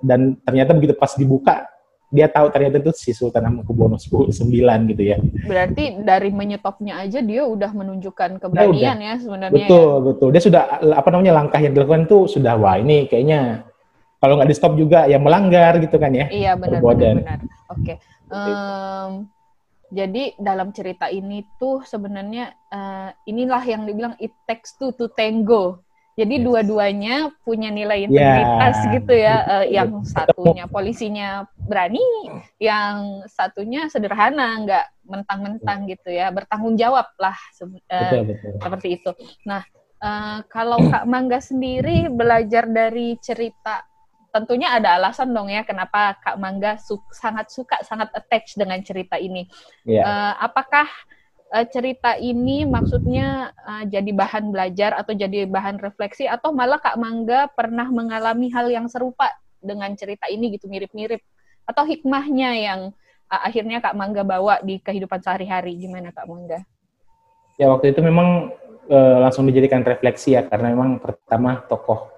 dan 0.00 0.40
ternyata 0.40 0.72
begitu 0.72 0.96
pas 0.96 1.12
dibuka 1.12 1.68
dia 2.06 2.30
tahu 2.30 2.48
ternyata 2.54 2.78
itu 2.80 2.94
si 2.94 3.10
Sultan 3.10 3.44
Hamengkubuwono 3.44 3.98
IX 4.00 4.80
gitu 4.88 5.02
ya. 5.04 5.20
Berarti 5.44 6.00
dari 6.00 6.30
menyetopnya 6.32 7.02
aja 7.02 7.18
dia 7.20 7.42
udah 7.44 7.70
menunjukkan 7.74 8.40
keberanian 8.40 8.98
ya 9.02 9.14
sebenarnya. 9.20 9.52
Betul, 9.52 9.90
ya. 10.00 10.04
betul. 10.06 10.28
Dia 10.32 10.42
sudah 10.42 10.62
apa 10.96 11.08
namanya 11.12 11.44
langkah 11.44 11.60
yang 11.60 11.76
dilakukan 11.76 12.08
itu 12.08 12.40
sudah 12.40 12.56
wah 12.56 12.80
ini 12.80 13.10
kayaknya 13.10 13.68
kalau 14.22 14.40
nggak 14.40 14.48
di 14.48 14.56
stop 14.56 14.78
juga 14.78 15.04
ya 15.10 15.18
melanggar 15.20 15.76
gitu 15.82 15.98
kan 16.00 16.14
ya. 16.14 16.30
Iya 16.32 16.56
benar 16.56 16.80
benar 16.80 17.14
benar. 17.20 17.38
Oke. 17.74 17.94
Um, 18.32 19.28
jadi 19.96 20.36
dalam 20.36 20.76
cerita 20.76 21.08
ini 21.08 21.40
tuh 21.56 21.80
sebenarnya 21.88 22.52
uh, 22.68 23.10
inilah 23.24 23.64
yang 23.64 23.88
dibilang 23.88 24.12
it 24.20 24.36
takes 24.44 24.76
two 24.76 24.92
to 24.92 25.08
tango 25.16 25.86
jadi 26.16 26.40
yes. 26.40 26.44
dua-duanya 26.48 27.16
punya 27.44 27.68
nilai 27.68 28.08
integritas 28.08 28.76
yeah. 28.80 28.92
gitu 28.96 29.12
ya. 29.12 29.36
Uh, 29.44 29.66
yang 29.68 30.00
satunya 30.00 30.64
polisinya 30.64 31.44
berani, 31.60 32.00
yang 32.56 33.20
satunya 33.28 33.92
sederhana, 33.92 34.64
nggak 34.64 34.86
mentang-mentang 35.04 35.84
gitu 35.84 36.08
ya. 36.08 36.32
Bertanggung 36.32 36.80
jawab 36.80 37.04
lah 37.20 37.36
uh, 37.36 37.68
betul, 37.68 38.32
betul. 38.32 38.50
seperti 38.64 38.88
itu. 38.96 39.10
Nah, 39.44 39.60
uh, 40.00 40.40
kalau 40.48 40.80
Kak 40.88 41.04
Mangga 41.04 41.36
sendiri 41.36 42.08
belajar 42.08 42.64
dari 42.64 43.20
cerita, 43.20 43.84
tentunya 44.36 44.68
ada 44.76 45.00
alasan 45.00 45.32
dong 45.32 45.48
ya 45.48 45.64
kenapa 45.64 46.20
Kak 46.20 46.36
Mangga 46.36 46.76
su 46.76 47.00
sangat 47.08 47.48
suka, 47.48 47.80
sangat 47.80 48.12
attach 48.12 48.52
dengan 48.52 48.76
cerita 48.84 49.16
ini. 49.16 49.48
Yeah. 49.88 50.00
Iya. 50.00 50.02
Uh, 50.04 50.32
apakah 50.44 50.86
uh, 51.56 51.66
cerita 51.66 52.20
ini 52.20 52.68
maksudnya 52.68 53.56
uh, 53.64 53.84
jadi 53.88 54.10
bahan 54.12 54.52
belajar 54.52 54.92
atau 54.98 55.16
jadi 55.16 55.48
bahan 55.48 55.80
refleksi 55.80 56.28
atau 56.28 56.52
malah 56.52 56.76
Kak 56.76 57.00
Mangga 57.00 57.48
pernah 57.48 57.88
mengalami 57.88 58.52
hal 58.52 58.68
yang 58.68 58.86
serupa 58.92 59.32
dengan 59.64 59.90
cerita 59.96 60.28
ini 60.28 60.52
gitu 60.54 60.68
mirip-mirip 60.68 61.24
atau 61.66 61.82
hikmahnya 61.88 62.50
yang 62.60 62.80
uh, 63.32 63.40
akhirnya 63.46 63.80
Kak 63.80 63.96
Mangga 63.96 64.22
bawa 64.22 64.60
di 64.60 64.78
kehidupan 64.82 65.22
sehari-hari 65.22 65.80
gimana 65.80 66.12
Kak 66.12 66.28
Mangga? 66.28 66.60
Ya 67.56 67.72
waktu 67.72 67.96
itu 67.96 68.04
memang 68.04 68.52
uh, 68.92 69.16
langsung 69.24 69.48
dijadikan 69.48 69.80
refleksi 69.80 70.36
ya 70.36 70.44
karena 70.44 70.76
memang 70.76 71.00
pertama 71.00 71.64
tokoh 71.64 72.15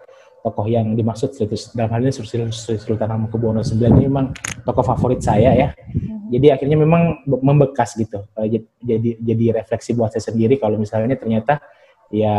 tokoh 0.48 0.64
yang 0.64 0.96
dimaksud 0.96 1.36
dalam 1.76 1.92
hal 1.92 2.00
ini 2.00 2.12
Sri 2.12 2.80
Sultan 2.80 3.12
Hamengkubuwono 3.12 3.60
IX 3.60 3.92
ini 3.92 4.08
memang 4.08 4.32
tokoh 4.64 4.80
favorit 4.80 5.20
saya 5.20 5.52
ya. 5.52 5.68
Hmm. 5.76 6.32
Jadi 6.32 6.46
akhirnya 6.48 6.80
memang 6.80 7.28
membekas 7.28 7.92
gitu. 8.00 8.24
Eh, 8.40 8.64
jadi 8.80 9.20
jadi 9.20 9.44
refleksi 9.60 9.92
buat 9.92 10.16
saya 10.16 10.32
sendiri 10.32 10.56
kalau 10.56 10.80
misalnya 10.80 11.20
ternyata 11.20 11.60
ya 12.08 12.36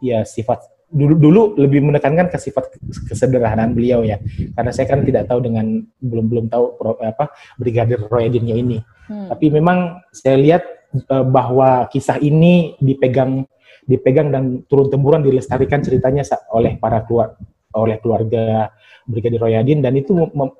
ya 0.00 0.24
sifat 0.24 0.72
dulu 0.86 1.18
dulu 1.18 1.42
lebih 1.60 1.82
menekankan 1.82 2.32
ke 2.32 2.38
sifat 2.40 2.72
kesederhanaan 3.12 3.76
beliau 3.76 4.00
ya. 4.00 4.16
Karena 4.56 4.72
saya 4.72 4.88
kan 4.88 5.04
tidak 5.04 5.28
tahu 5.28 5.44
dengan 5.44 5.84
belum 6.00 6.26
belum 6.32 6.46
tahu 6.48 6.64
pro, 6.80 6.96
apa 7.04 7.28
Brigadir 7.60 8.00
Royadinnya 8.08 8.56
ini. 8.56 8.78
Hmm. 9.12 9.28
Tapi 9.28 9.52
memang 9.52 10.00
saya 10.16 10.40
lihat 10.40 10.75
uh, 11.10 11.26
bahwa 11.26 11.88
kisah 11.92 12.20
ini 12.20 12.76
dipegang 12.80 13.44
dipegang 13.86 14.34
dan 14.34 14.66
turun 14.66 14.90
temurun 14.90 15.22
dilestarikan 15.22 15.78
ceritanya 15.80 16.26
oleh 16.50 16.74
para 16.76 17.06
keluar 17.06 17.38
oleh 17.76 18.00
keluarga 18.00 18.72
Brigadir 19.06 19.38
Royadin. 19.38 19.84
Dan 19.84 19.94
itu 19.94 20.12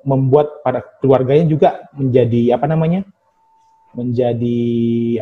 membuat 0.05 0.63
para 0.63 0.79
keluarganya 1.03 1.45
juga 1.49 1.69
menjadi 1.97 2.55
apa 2.55 2.65
namanya 2.69 3.03
menjadi 3.97 4.59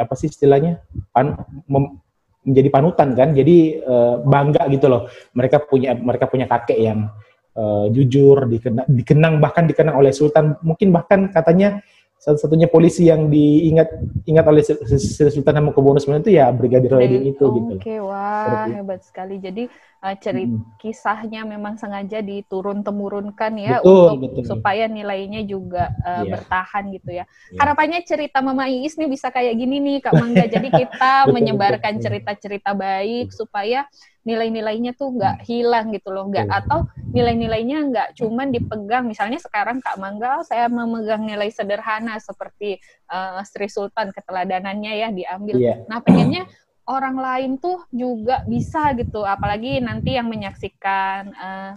apa 0.03 0.13
sih 0.19 0.27
istilahnya 0.27 0.83
pan, 1.15 1.39
mem, 1.65 1.97
menjadi 2.45 2.69
panutan 2.69 3.15
kan. 3.17 3.33
Jadi 3.33 3.81
uh, 3.81 4.21
bangga 4.21 4.67
gitu 4.69 4.85
loh. 4.91 5.09
Mereka 5.33 5.65
punya 5.65 5.97
mereka 5.97 6.29
punya 6.29 6.45
kakek 6.45 6.77
yang 6.77 7.09
uh, 7.57 7.89
jujur 7.89 8.45
dikenang, 8.45 8.87
dikenang 8.91 9.33
bahkan 9.41 9.65
dikenang 9.65 9.97
oleh 9.97 10.13
Sultan. 10.13 10.59
Mungkin 10.61 10.93
bahkan 10.93 11.31
katanya 11.33 11.81
satu-satunya 12.25 12.65
polisi 12.73 13.05
yang 13.05 13.29
diingat 13.29 14.01
ingat 14.25 14.45
oleh 14.49 14.65
Sultan 14.65 15.61
Hamengkubuwono 15.61 16.01
IX 16.01 16.25
itu 16.25 16.33
ya 16.33 16.49
Brigadir 16.49 16.97
Royadin 16.97 17.21
itu 17.21 17.45
oh, 17.45 17.53
gitu. 17.53 17.73
Oke, 17.77 17.85
okay, 17.85 17.97
wah 18.01 18.41
Seperti 18.41 18.71
hebat 18.81 19.01
sekali. 19.05 19.35
Jadi 19.37 19.63
uh, 20.05 20.15
cerita 20.21 20.53
hmm. 20.53 20.77
kisahnya 20.77 21.41
memang 21.49 21.81
sengaja 21.81 22.21
diturun 22.21 22.85
temurunkan 22.85 23.57
ya 23.57 23.81
betul, 23.81 24.13
untuk 24.13 24.31
betul. 24.37 24.43
supaya 24.45 24.85
nilainya 24.85 25.41
juga 25.49 25.89
uh, 26.05 26.21
eh, 26.21 26.29
yeah. 26.29 26.31
bertahan 26.37 26.83
gitu 26.93 27.09
ya. 27.09 27.25
Yeah. 27.25 27.59
Harapannya 27.65 27.99
cerita 28.05 28.45
Mama 28.45 28.69
Iis 28.69 28.93
nih 29.01 29.09
bisa 29.09 29.33
kayak 29.33 29.57
gini 29.57 29.81
nih 29.81 29.97
Kak 30.05 30.13
Mangga. 30.13 30.45
Jadi 30.53 30.69
kita 30.69 31.33
menyebarkan 31.33 31.97
cerita-cerita 31.97 32.77
baik 32.77 33.33
supaya 33.33 33.89
nilai-nilainya 34.25 34.97
tuh 34.97 35.13
nggak 35.13 35.37
hmm. 35.41 35.45
hilang 35.45 35.93
gitu 35.93 36.09
loh 36.09 36.25
nggak 36.33 36.49
atau 36.49 36.89
nilai-nilainya 37.13 37.77
nggak 37.93 38.07
cuman 38.17 38.49
dipegang 38.49 39.05
misalnya 39.05 39.37
sekarang 39.37 39.77
Kak 39.85 40.01
Mangga 40.01 40.41
saya 40.41 40.65
memegang 40.65 41.29
nilai 41.29 41.53
sederhana 41.53 42.17
seperti 42.17 42.81
uh, 43.13 43.37
Sri 43.45 43.69
Sultan 43.69 44.09
keteladanannya 44.09 44.91
ya 44.97 45.07
diambil 45.13 45.55
yeah. 45.61 45.77
nah 45.85 46.01
pengennya 46.01 46.49
orang 46.85 47.17
lain 47.17 47.51
tuh 47.57 47.85
juga 47.89 48.45
bisa 48.45 48.93
gitu 48.93 49.25
apalagi 49.25 49.81
nanti 49.81 50.17
yang 50.17 50.29
menyaksikan 50.29 51.33
uh, 51.33 51.73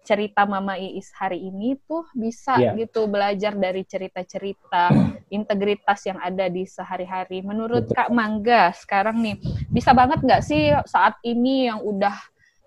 cerita 0.00 0.42
Mama 0.48 0.74
Iis 0.80 1.12
hari 1.14 1.38
ini 1.38 1.76
tuh 1.84 2.02
bisa 2.16 2.56
yeah. 2.58 2.74
gitu 2.74 3.06
belajar 3.06 3.54
dari 3.54 3.84
cerita-cerita 3.84 4.90
integritas 5.36 6.02
yang 6.08 6.18
ada 6.18 6.48
di 6.48 6.64
sehari-hari. 6.64 7.44
Menurut 7.44 7.86
Betul. 7.86 7.94
Kak 7.94 8.10
Mangga 8.10 8.72
sekarang 8.74 9.20
nih 9.20 9.36
bisa 9.70 9.92
banget 9.94 10.24
nggak 10.24 10.42
sih 10.42 10.72
saat 10.88 11.20
ini 11.22 11.70
yang 11.70 11.84
udah 11.84 12.16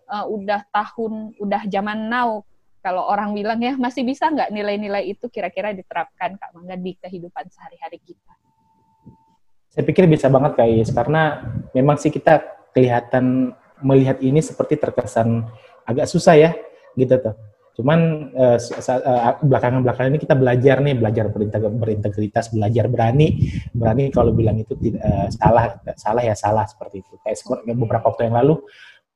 uh, 0.08 0.26
udah 0.30 0.62
tahun 0.72 1.36
udah 1.42 1.62
zaman 1.68 2.08
now 2.08 2.46
kalau 2.84 3.08
orang 3.08 3.32
bilang 3.32 3.60
ya 3.64 3.76
masih 3.80 4.04
bisa 4.04 4.28
nggak 4.28 4.52
nilai-nilai 4.52 5.08
itu 5.12 5.28
kira-kira 5.28 5.76
diterapkan 5.76 6.40
Kak 6.40 6.52
Mangga 6.56 6.80
di 6.80 6.96
kehidupan 6.96 7.50
sehari-hari 7.52 8.00
kita? 8.04 8.43
Saya 9.74 9.84
pikir 9.90 10.06
bisa 10.06 10.30
banget 10.30 10.54
Kak 10.54 10.70
Iis 10.70 10.94
karena 10.94 11.42
memang 11.74 11.98
sih 11.98 12.14
kita 12.14 12.46
kelihatan 12.78 13.58
melihat 13.82 14.22
ini 14.22 14.38
seperti 14.38 14.78
terkesan 14.78 15.50
agak 15.90 16.06
susah 16.06 16.38
ya 16.38 16.52
gitu 16.94 17.18
tuh. 17.18 17.34
Cuman 17.74 18.30
uh, 18.38 18.58
belakangan-belakangan 19.42 20.14
ini 20.14 20.22
kita 20.22 20.38
belajar 20.38 20.78
nih, 20.78 20.94
belajar 20.94 21.26
berintegritas, 21.74 22.54
belajar 22.54 22.86
berani, 22.86 23.50
berani 23.74 24.14
kalau 24.14 24.30
bilang 24.30 24.62
itu 24.62 24.78
tidak 24.78 25.02
uh, 25.02 25.26
salah, 25.34 25.82
salah 25.98 26.22
ya 26.22 26.38
salah 26.38 26.70
seperti 26.70 27.02
itu. 27.02 27.18
Kayak 27.26 27.66
beberapa 27.74 28.14
waktu 28.14 28.30
yang 28.30 28.38
lalu, 28.38 28.62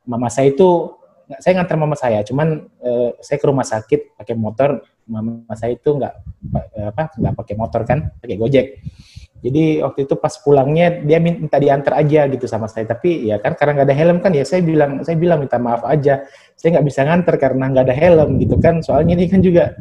mama 0.10 0.26
saya 0.34 0.50
itu, 0.50 0.90
saya 1.38 1.62
ngantar 1.62 1.78
mama 1.78 1.94
saya, 1.94 2.26
cuman 2.26 2.66
uh, 2.82 3.14
saya 3.22 3.38
ke 3.38 3.46
rumah 3.46 3.62
sakit 3.62 4.18
pakai 4.18 4.34
motor, 4.34 4.82
mama 5.06 5.54
saya 5.54 5.78
itu 5.78 5.94
nggak 5.94 6.14
apa 6.98 7.14
nggak 7.14 7.34
pakai 7.38 7.56
motor 7.62 7.86
kan, 7.86 8.10
pakai 8.18 8.42
gojek. 8.42 8.82
Jadi 9.38 9.86
waktu 9.86 10.10
itu 10.10 10.16
pas 10.18 10.34
pulangnya 10.42 11.02
dia 11.06 11.22
minta 11.22 11.62
diantar 11.62 12.02
aja 12.02 12.26
gitu 12.26 12.50
sama 12.50 12.66
saya. 12.66 12.90
Tapi 12.90 13.30
ya 13.30 13.38
kan 13.38 13.54
karena 13.54 13.82
nggak 13.82 13.88
ada 13.88 13.98
helm 13.98 14.18
kan 14.20 14.32
ya 14.34 14.42
saya 14.42 14.66
bilang 14.66 15.06
saya 15.06 15.18
bilang 15.18 15.46
minta 15.46 15.62
maaf 15.62 15.86
aja. 15.86 16.26
Saya 16.58 16.78
nggak 16.78 16.86
bisa 16.90 17.06
nganter 17.06 17.36
karena 17.38 17.70
nggak 17.70 17.86
ada 17.86 17.96
helm 17.96 18.42
gitu 18.42 18.58
kan. 18.58 18.82
Soalnya 18.82 19.14
ini 19.14 19.30
kan 19.30 19.42
juga 19.46 19.78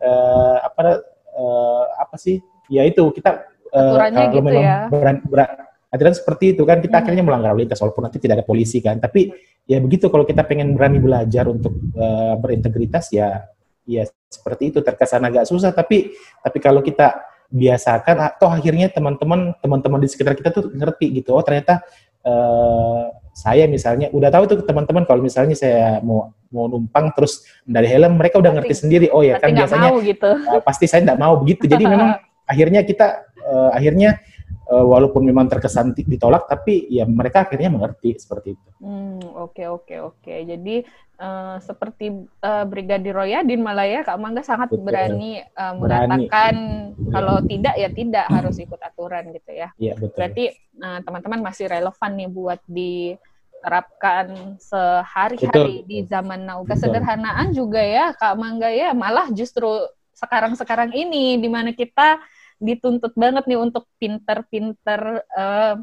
uh, 0.00 0.56
apa 0.64 1.04
uh, 1.36 1.84
apa 2.00 2.16
sih? 2.16 2.40
Ya 2.72 2.88
itu 2.88 3.04
kita 3.12 3.44
uh, 3.76 3.94
kalau 4.00 4.08
gitu 4.08 4.38
memang 4.40 4.64
ya. 4.64 4.78
beran, 4.88 5.16
beran, 5.28 5.48
aturan 5.92 6.14
seperti 6.16 6.56
itu 6.56 6.64
kan 6.64 6.80
kita 6.80 6.96
hmm. 6.96 7.02
akhirnya 7.04 7.24
melanggar 7.28 7.52
lalu 7.52 7.68
lintas 7.68 7.84
walaupun 7.84 8.08
nanti 8.08 8.18
tidak 8.18 8.40
ada 8.40 8.46
polisi 8.48 8.80
kan. 8.80 8.96
Tapi 8.96 9.28
ya 9.68 9.80
begitu 9.84 10.08
kalau 10.08 10.24
kita 10.24 10.48
pengen 10.48 10.72
berani 10.72 10.96
belajar 10.96 11.44
untuk 11.48 11.76
uh, 11.96 12.40
berintegritas 12.40 13.12
ya 13.12 13.48
ya 13.84 14.04
seperti 14.32 14.72
itu 14.72 14.80
terkesan 14.80 15.28
agak 15.28 15.44
susah 15.44 15.70
tapi 15.76 16.12
tapi 16.40 16.58
kalau 16.60 16.80
kita 16.80 17.33
biasakan 17.52 18.16
atau 18.20 18.48
akhirnya 18.50 18.88
teman-teman 18.90 19.54
teman-teman 19.60 20.00
di 20.02 20.08
sekitar 20.10 20.34
kita 20.34 20.50
tuh 20.50 20.72
ngerti 20.72 21.22
gitu 21.22 21.36
oh 21.36 21.44
ternyata 21.44 21.84
uh, 22.24 23.12
saya 23.34 23.66
misalnya 23.66 24.08
udah 24.14 24.30
tahu 24.30 24.44
tuh 24.46 24.58
teman-teman 24.62 25.02
kalau 25.04 25.20
misalnya 25.20 25.58
saya 25.58 25.98
mau 26.00 26.30
mau 26.54 26.70
numpang 26.70 27.10
terus 27.18 27.42
dari 27.66 27.90
helm 27.90 28.14
mereka 28.14 28.38
udah 28.38 28.54
ngerti 28.54 28.86
sendiri 28.86 29.06
oh 29.10 29.26
ya 29.26 29.42
kan 29.42 29.50
biasanya 29.50 29.90
gitu. 30.06 30.30
uh, 30.30 30.62
pasti 30.62 30.86
saya 30.86 31.02
tidak 31.02 31.18
mau 31.18 31.34
begitu 31.42 31.66
jadi 31.66 31.82
memang 31.82 32.22
akhirnya 32.52 32.86
kita 32.86 33.26
uh, 33.42 33.70
akhirnya 33.74 34.22
uh, 34.70 34.84
walaupun 34.84 35.24
memang 35.24 35.48
terkesan 35.48 35.92
ditolak 35.94 36.48
tapi 36.48 36.88
ya 36.88 37.04
mereka 37.04 37.44
akhirnya 37.44 37.70
mengerti 37.72 38.16
seperti 38.16 38.56
itu. 38.56 38.68
Hmm 38.80 39.20
oke 39.34 39.54
okay, 39.54 39.66
oke 39.68 39.84
okay, 39.84 39.98
oke 40.00 40.16
okay. 40.20 40.38
jadi 40.48 40.76
uh, 41.20 41.56
seperti 41.60 42.26
uh, 42.42 42.64
Brigadir 42.66 43.14
Royadin 43.14 43.60
malah 43.62 43.86
ya 43.86 44.00
Kak 44.02 44.18
Mangga 44.18 44.42
sangat 44.42 44.72
Betul. 44.72 44.84
berani 44.88 45.42
uh, 45.54 45.74
mengatakan 45.76 46.54
berani. 46.94 47.12
kalau 47.12 47.36
tidak 47.44 47.74
ya 47.78 47.88
tidak 47.92 48.26
harus 48.30 48.56
ikut 48.58 48.80
aturan 48.80 49.24
gitu 49.34 49.50
ya. 49.52 49.68
Iya 49.78 49.94
betul. 49.98 50.16
Berarti 50.18 50.44
uh, 50.80 50.98
teman-teman 51.04 51.40
masih 51.44 51.66
relevan 51.68 52.12
nih 52.16 52.30
buat 52.30 52.60
diterapkan 52.66 54.26
sehari-hari 54.58 55.84
di 55.86 56.04
zaman 56.08 56.46
now. 56.46 56.62
Kesederhanaan 56.64 57.52
juga 57.52 57.82
ya 57.82 58.14
Kak 58.16 58.34
Mangga 58.38 58.70
ya 58.70 58.92
malah 58.96 59.30
justru 59.30 59.68
sekarang-sekarang 60.14 60.94
ini 60.94 61.42
di 61.42 61.50
mana 61.50 61.74
kita 61.74 62.22
dituntut 62.64 63.12
banget 63.12 63.44
nih 63.44 63.60
untuk 63.60 63.84
pinter-pinter 64.00 65.20
uh, 65.36 65.76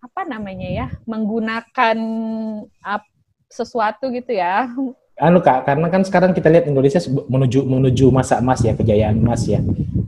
apa 0.00 0.20
namanya 0.24 0.68
ya 0.70 0.86
menggunakan 1.04 1.98
uh, 2.86 3.02
sesuatu 3.50 4.08
gitu 4.14 4.38
ya. 4.38 4.70
Anu 5.20 5.44
kak 5.44 5.68
karena 5.68 5.92
kan 5.92 6.00
sekarang 6.00 6.32
kita 6.32 6.48
lihat 6.48 6.64
Indonesia 6.70 7.02
menuju 7.04 7.66
menuju 7.66 8.08
masa 8.08 8.40
emas 8.40 8.64
ya 8.64 8.72
kejayaan 8.72 9.20
emas 9.20 9.44
ya. 9.44 9.60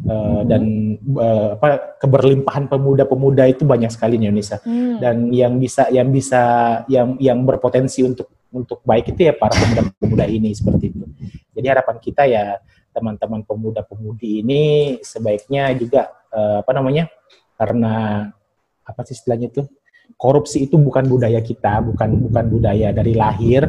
Uh, 0.03 0.43
dan 0.49 0.63
uh, 1.19 1.59
apa 1.59 1.99
keberlimpahan 2.01 2.71
pemuda-pemuda 2.71 3.45
itu 3.51 3.67
banyak 3.67 3.93
sekali 3.93 4.17
di 4.17 4.31
Indonesia. 4.31 4.63
Hmm. 4.63 5.03
dan 5.03 5.29
yang 5.35 5.59
bisa 5.59 5.91
yang 5.91 6.09
bisa 6.15 6.43
yang 6.87 7.19
yang 7.19 7.43
berpotensi 7.43 8.07
untuk 8.07 8.31
untuk 8.53 8.81
baik 8.87 9.17
itu 9.17 9.29
ya 9.29 9.35
para 9.35 9.53
pemuda-pemuda 9.53 10.25
ini 10.29 10.55
seperti 10.55 10.93
itu. 10.93 11.05
Jadi 11.53 11.67
harapan 11.69 11.97
kita 12.01 12.23
ya 12.25 12.57
teman-teman 12.93 13.43
pemuda-pemudi 13.43 14.45
ini 14.45 14.63
sebaiknya 15.01 15.73
juga 15.75 16.13
uh, 16.31 16.61
apa 16.61 16.73
namanya 16.77 17.09
karena 17.57 18.29
apa 18.85 19.01
sih 19.09 19.17
istilahnya 19.17 19.49
itu 19.49 19.65
korupsi 20.21 20.69
itu 20.69 20.77
bukan 20.77 21.09
budaya 21.09 21.41
kita 21.41 21.81
bukan 21.83 22.31
bukan 22.31 22.45
budaya 22.53 22.93
dari 22.95 23.13
lahir 23.17 23.67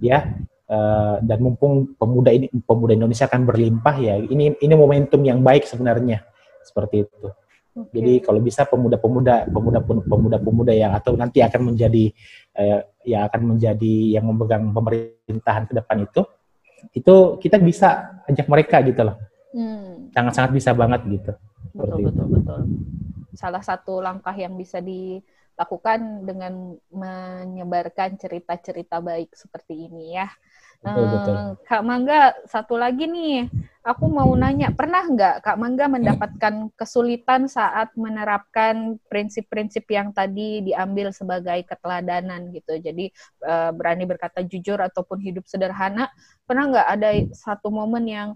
ya 0.00 0.24
Uh, 0.70 1.18
dan 1.26 1.42
mumpung 1.42 1.98
pemuda 1.98 2.30
ini 2.30 2.46
pemuda 2.62 2.94
Indonesia 2.94 3.26
akan 3.26 3.42
berlimpah 3.42 3.90
ya 3.98 4.22
ini 4.22 4.54
ini 4.54 4.74
momentum 4.78 5.18
yang 5.26 5.42
baik 5.42 5.66
sebenarnya 5.66 6.22
seperti 6.62 7.10
itu. 7.10 7.26
Okay. 7.74 7.90
Jadi 7.98 8.12
kalau 8.22 8.38
bisa 8.38 8.62
pemuda-pemuda 8.70 9.50
pemuda-pemuda 9.50 10.38
pemuda 10.38 10.70
yang 10.70 10.94
atau 10.94 11.18
nanti 11.18 11.42
akan 11.42 11.74
menjadi 11.74 12.14
uh, 12.54 12.86
ya 13.02 13.26
akan 13.26 13.50
menjadi 13.50 13.94
yang 14.14 14.30
memegang 14.30 14.70
pemerintahan 14.70 15.66
ke 15.66 15.74
depan 15.74 16.06
itu 16.06 16.22
itu 16.94 17.14
kita 17.42 17.56
bisa 17.60 18.20
ajak 18.26 18.46
mereka 18.46 18.76
gitu 18.84 19.02
loh. 19.04 19.16
Hmm. 19.50 20.10
Sangat-sangat 20.14 20.50
bisa 20.54 20.70
banget 20.72 21.00
gitu. 21.06 21.32
Betul 21.74 22.10
betul 22.10 22.26
itu. 22.26 22.34
betul. 22.38 22.60
Salah 23.34 23.62
satu 23.62 24.02
langkah 24.02 24.34
yang 24.34 24.54
bisa 24.58 24.82
dilakukan 24.82 26.26
dengan 26.26 26.74
menyebarkan 26.90 28.18
cerita-cerita 28.18 28.98
baik 28.98 29.34
seperti 29.34 29.90
ini 29.90 30.18
ya. 30.18 30.28
Betul, 30.80 31.04
betul. 31.12 31.36
Eh, 31.36 31.52
Kak 31.68 31.82
Mangga, 31.84 32.32
satu 32.48 32.80
lagi 32.80 33.04
nih, 33.04 33.52
aku 33.84 34.08
mau 34.08 34.32
nanya, 34.32 34.72
pernah 34.72 35.04
nggak 35.04 35.44
Kak 35.44 35.60
Mangga 35.60 35.92
mendapatkan 35.92 36.72
kesulitan 36.72 37.52
saat 37.52 37.92
menerapkan 38.00 38.96
prinsip-prinsip 39.12 39.84
yang 39.92 40.08
tadi 40.16 40.64
diambil 40.64 41.12
sebagai 41.12 41.68
keteladanan 41.68 42.48
gitu? 42.56 42.80
Jadi 42.80 43.12
uh, 43.44 43.76
berani 43.76 44.08
berkata 44.08 44.40
jujur 44.40 44.80
ataupun 44.80 45.20
hidup 45.20 45.44
sederhana. 45.44 46.08
Pernah 46.48 46.64
nggak 46.72 46.88
ada 46.96 47.10
satu 47.36 47.68
momen 47.68 48.08
yang 48.08 48.28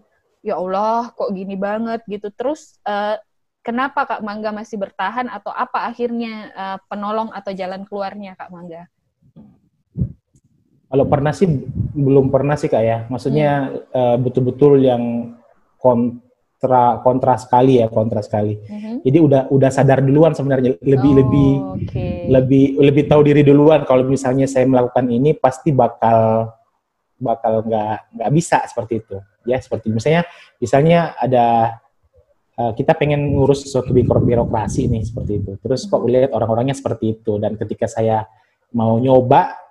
ya 0.44 0.60
Allah 0.60 1.16
kok 1.16 1.32
gini 1.32 1.56
banget 1.56 2.04
gitu? 2.04 2.28
Terus 2.28 2.76
uh, 2.84 3.16
kenapa 3.64 4.04
Kak 4.04 4.20
Mangga 4.20 4.52
masih 4.52 4.76
bertahan 4.76 5.32
atau 5.32 5.48
apa 5.48 5.88
akhirnya 5.88 6.52
penolong 6.92 7.32
atau 7.32 7.56
jalan 7.56 7.88
keluarnya 7.88 8.36
Kak 8.36 8.52
Mangga? 8.52 8.84
Kalau 10.94 11.10
pernah 11.10 11.34
sih 11.34 11.50
belum 11.90 12.30
pernah 12.30 12.54
sih 12.54 12.70
kak 12.70 12.84
ya. 12.86 12.98
Maksudnya 13.10 13.66
hmm. 13.66 13.98
uh, 13.98 14.16
betul-betul 14.22 14.78
yang 14.78 15.34
kontra 15.74 17.02
kontra 17.02 17.34
sekali 17.34 17.82
ya 17.82 17.90
kontra 17.90 18.22
sekali. 18.22 18.54
Hmm. 18.62 19.02
Jadi 19.02 19.18
udah 19.18 19.50
udah 19.50 19.74
sadar 19.74 20.06
duluan 20.06 20.38
sebenarnya 20.38 20.78
lebih 20.86 21.10
oh, 21.10 21.16
lebih 21.18 21.50
okay. 21.82 22.30
lebih 22.30 22.64
lebih 22.78 23.04
tahu 23.10 23.26
diri 23.26 23.42
duluan. 23.42 23.82
Kalau 23.82 24.06
misalnya 24.06 24.46
saya 24.46 24.70
melakukan 24.70 25.10
ini 25.10 25.34
pasti 25.34 25.74
bakal 25.74 26.54
bakal 27.18 27.66
nggak 27.66 28.14
nggak 28.14 28.30
bisa 28.30 28.62
seperti 28.70 29.02
itu. 29.02 29.18
Ya 29.50 29.58
seperti 29.58 29.90
misalnya 29.90 30.22
misalnya 30.62 31.18
ada 31.18 31.74
uh, 32.54 32.70
kita 32.70 32.94
pengen 32.94 33.34
ngurus 33.34 33.66
sesuatu 33.66 33.90
birokrasi 33.90 34.86
nih 34.86 35.02
seperti 35.02 35.42
itu. 35.42 35.58
Terus 35.58 35.90
kok 35.90 36.06
hmm. 36.06 36.06
lihat 36.06 36.30
orang-orangnya 36.30 36.78
seperti 36.78 37.18
itu 37.18 37.42
dan 37.42 37.58
ketika 37.58 37.90
saya 37.90 38.30
mau 38.70 38.94
nyoba 39.02 39.63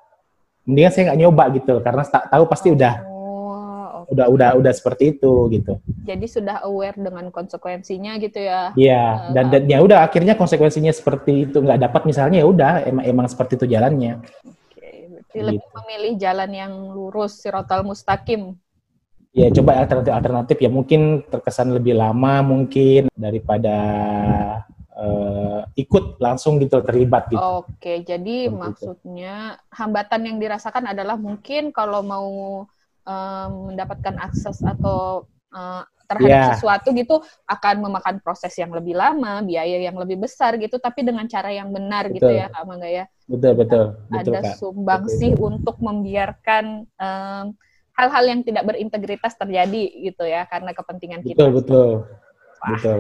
mendingan 0.63 0.91
saya 0.91 1.03
nggak 1.12 1.20
nyoba 1.20 1.43
gitu 1.60 1.74
karena 1.84 2.03
tak 2.08 2.24
tahu 2.32 2.43
pasti 2.48 2.67
udah 2.72 2.93
oh, 3.03 4.08
okay. 4.08 4.15
udah 4.15 4.25
udah 4.32 4.50
udah 4.63 4.72
seperti 4.72 5.17
itu 5.17 5.51
gitu. 5.51 5.74
Jadi 6.08 6.25
sudah 6.27 6.63
aware 6.63 6.96
dengan 6.96 7.27
konsekuensinya 7.32 8.15
gitu 8.20 8.39
ya? 8.39 8.72
Iya 8.79 9.03
uh, 9.03 9.32
dan 9.36 9.46
dan 9.51 9.63
ya 9.67 9.84
udah 9.84 10.08
akhirnya 10.08 10.39
konsekuensinya 10.39 10.91
seperti 10.96 11.51
itu 11.51 11.60
nggak 11.60 11.84
dapat 11.84 12.01
misalnya 12.08 12.39
ya 12.39 12.48
udah 12.48 12.72
emang 12.88 13.03
emang 13.03 13.27
seperti 13.27 13.60
itu 13.60 13.65
jalannya. 13.75 14.24
Oke, 14.72 14.89
berarti 15.12 15.36
gitu. 15.36 15.48
lebih 15.51 15.70
memilih 15.84 16.13
jalan 16.15 16.51
yang 16.55 16.74
lurus 16.96 17.43
sirotal 17.43 17.84
mustaqim. 17.84 18.55
Ya 19.33 19.50
coba 19.50 19.81
alternatif-alternatif 19.81 20.57
ya 20.61 20.70
mungkin 20.70 21.25
terkesan 21.25 21.74
lebih 21.74 21.98
lama 21.98 22.46
mungkin 22.46 23.09
daripada 23.18 23.75
uh, 25.03 25.61
ikut 25.75 26.18
langsung 26.24 26.57
gitu 26.63 26.79
terlibat 26.79 27.27
gitu. 27.27 27.39
Oke, 27.39 28.01
jadi 28.07 28.48
Seperti 28.48 28.57
maksudnya 28.57 29.59
itu. 29.59 29.75
hambatan 29.75 30.22
yang 30.24 30.37
dirasakan 30.39 30.85
adalah 30.96 31.20
mungkin 31.20 31.75
kalau 31.75 32.00
mau 32.01 32.29
um, 33.03 33.51
mendapatkan 33.72 34.16
akses 34.24 34.63
atau 34.63 35.27
uh, 35.51 35.83
terhadap 36.03 36.29
yeah. 36.29 36.50
sesuatu 36.55 36.92
gitu 36.94 37.24
akan 37.48 37.75
memakan 37.89 38.16
proses 38.20 38.53
yang 38.59 38.72
lebih 38.75 38.94
lama, 38.94 39.39
biaya 39.42 39.79
yang 39.79 39.96
lebih 39.96 40.20
besar 40.24 40.55
gitu, 40.59 40.77
tapi 40.77 41.03
dengan 41.03 41.25
cara 41.27 41.50
yang 41.50 41.72
benar 41.72 42.11
gitu 42.11 42.27
betul. 42.27 42.31
gitu 42.31 42.42
ya 42.44 42.48
Kak 42.51 42.63
Mangga 42.68 42.89
ya. 42.89 43.05
Betul 43.27 43.53
betul. 43.55 43.85
betul 44.11 44.33
Ada 44.35 44.55
sumbangsih 44.59 45.31
untuk 45.39 45.75
membiarkan 45.79 46.85
um, 47.00 47.46
hal-hal 47.94 48.24
yang 48.25 48.42
tidak 48.42 48.63
berintegritas 48.66 49.37
terjadi 49.37 49.83
gitu 50.11 50.24
ya 50.25 50.44
karena 50.50 50.74
kepentingan 50.75 51.22
kita. 51.24 51.37
Betul 51.39 51.51
betul. 51.55 51.89
Wah. 52.61 52.70
Betul. 52.77 53.00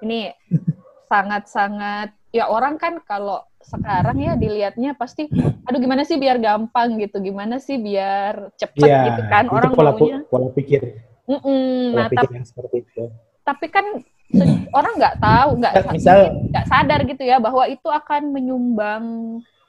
Ini 0.00 0.20
sangat-sangat 1.10 2.14
ya 2.30 2.46
orang 2.46 2.78
kan 2.78 3.02
kalau 3.02 3.42
sekarang 3.58 4.16
ya 4.22 4.38
dilihatnya 4.38 4.94
pasti 4.94 5.26
aduh 5.66 5.80
gimana 5.82 6.06
sih 6.06 6.16
biar 6.16 6.38
gampang 6.38 6.96
gitu 7.02 7.18
gimana 7.18 7.58
sih 7.58 7.76
biar 7.76 8.54
cepet 8.54 8.88
ya, 8.88 9.10
gitu 9.10 9.22
kan? 9.26 9.44
orang 9.50 9.72
pola, 9.74 9.92
maunya 9.92 10.18
pola 10.30 10.48
pikir. 10.54 11.02
Mm 11.26 11.38
-mm, 11.42 11.74
pola 11.92 11.98
nah 11.98 12.06
pikir 12.08 12.26
tapi, 12.30 12.38
yang 12.38 12.46
seperti 12.46 12.76
itu. 12.86 13.02
tapi 13.42 13.66
kan 13.68 13.86
orang 14.78 14.94
nggak 14.94 15.16
tahu 15.18 15.50
nggak 15.58 15.74
misal 15.90 16.18
nggak 16.54 16.66
sadar 16.70 17.00
gitu 17.02 17.22
ya 17.26 17.42
bahwa 17.42 17.66
itu 17.66 17.88
akan 17.90 18.30
menyumbang 18.30 19.04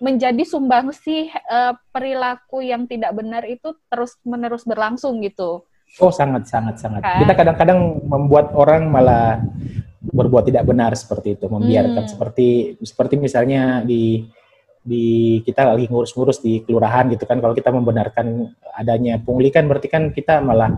menjadi 0.01 0.41
sumbang 0.45 0.89
sih 0.93 1.30
uh, 1.49 1.77
perilaku 1.93 2.65
yang 2.65 2.89
tidak 2.89 3.13
benar 3.13 3.45
itu 3.45 3.77
terus 3.89 4.17
menerus 4.25 4.65
berlangsung 4.65 5.21
gitu. 5.21 5.62
Oh 5.99 6.10
sangat 6.10 6.49
sangat 6.49 6.82
sangat. 6.82 7.06
Kan? 7.06 7.21
kita 7.21 7.34
kadang-kadang 7.38 8.01
membuat 8.10 8.49
orang 8.58 8.89
malah 8.89 9.43
berbuat 10.02 10.50
tidak 10.50 10.66
benar 10.66 10.98
seperti 10.98 11.38
itu, 11.38 11.46
membiarkan 11.46 12.04
hmm. 12.06 12.12
seperti 12.12 12.48
seperti 12.82 13.16
misalnya 13.22 13.86
di 13.86 14.26
di 14.82 15.38
kita 15.46 15.78
lagi 15.78 15.86
ngurus-ngurus 15.86 16.42
di 16.42 16.66
kelurahan 16.66 17.06
gitu 17.14 17.30
kan 17.30 17.38
kalau 17.38 17.54
kita 17.54 17.70
membenarkan 17.70 18.50
adanya 18.74 19.22
pungli 19.22 19.54
kan 19.54 19.70
berarti 19.70 19.86
kan 19.86 20.10
kita 20.10 20.42
malah 20.42 20.74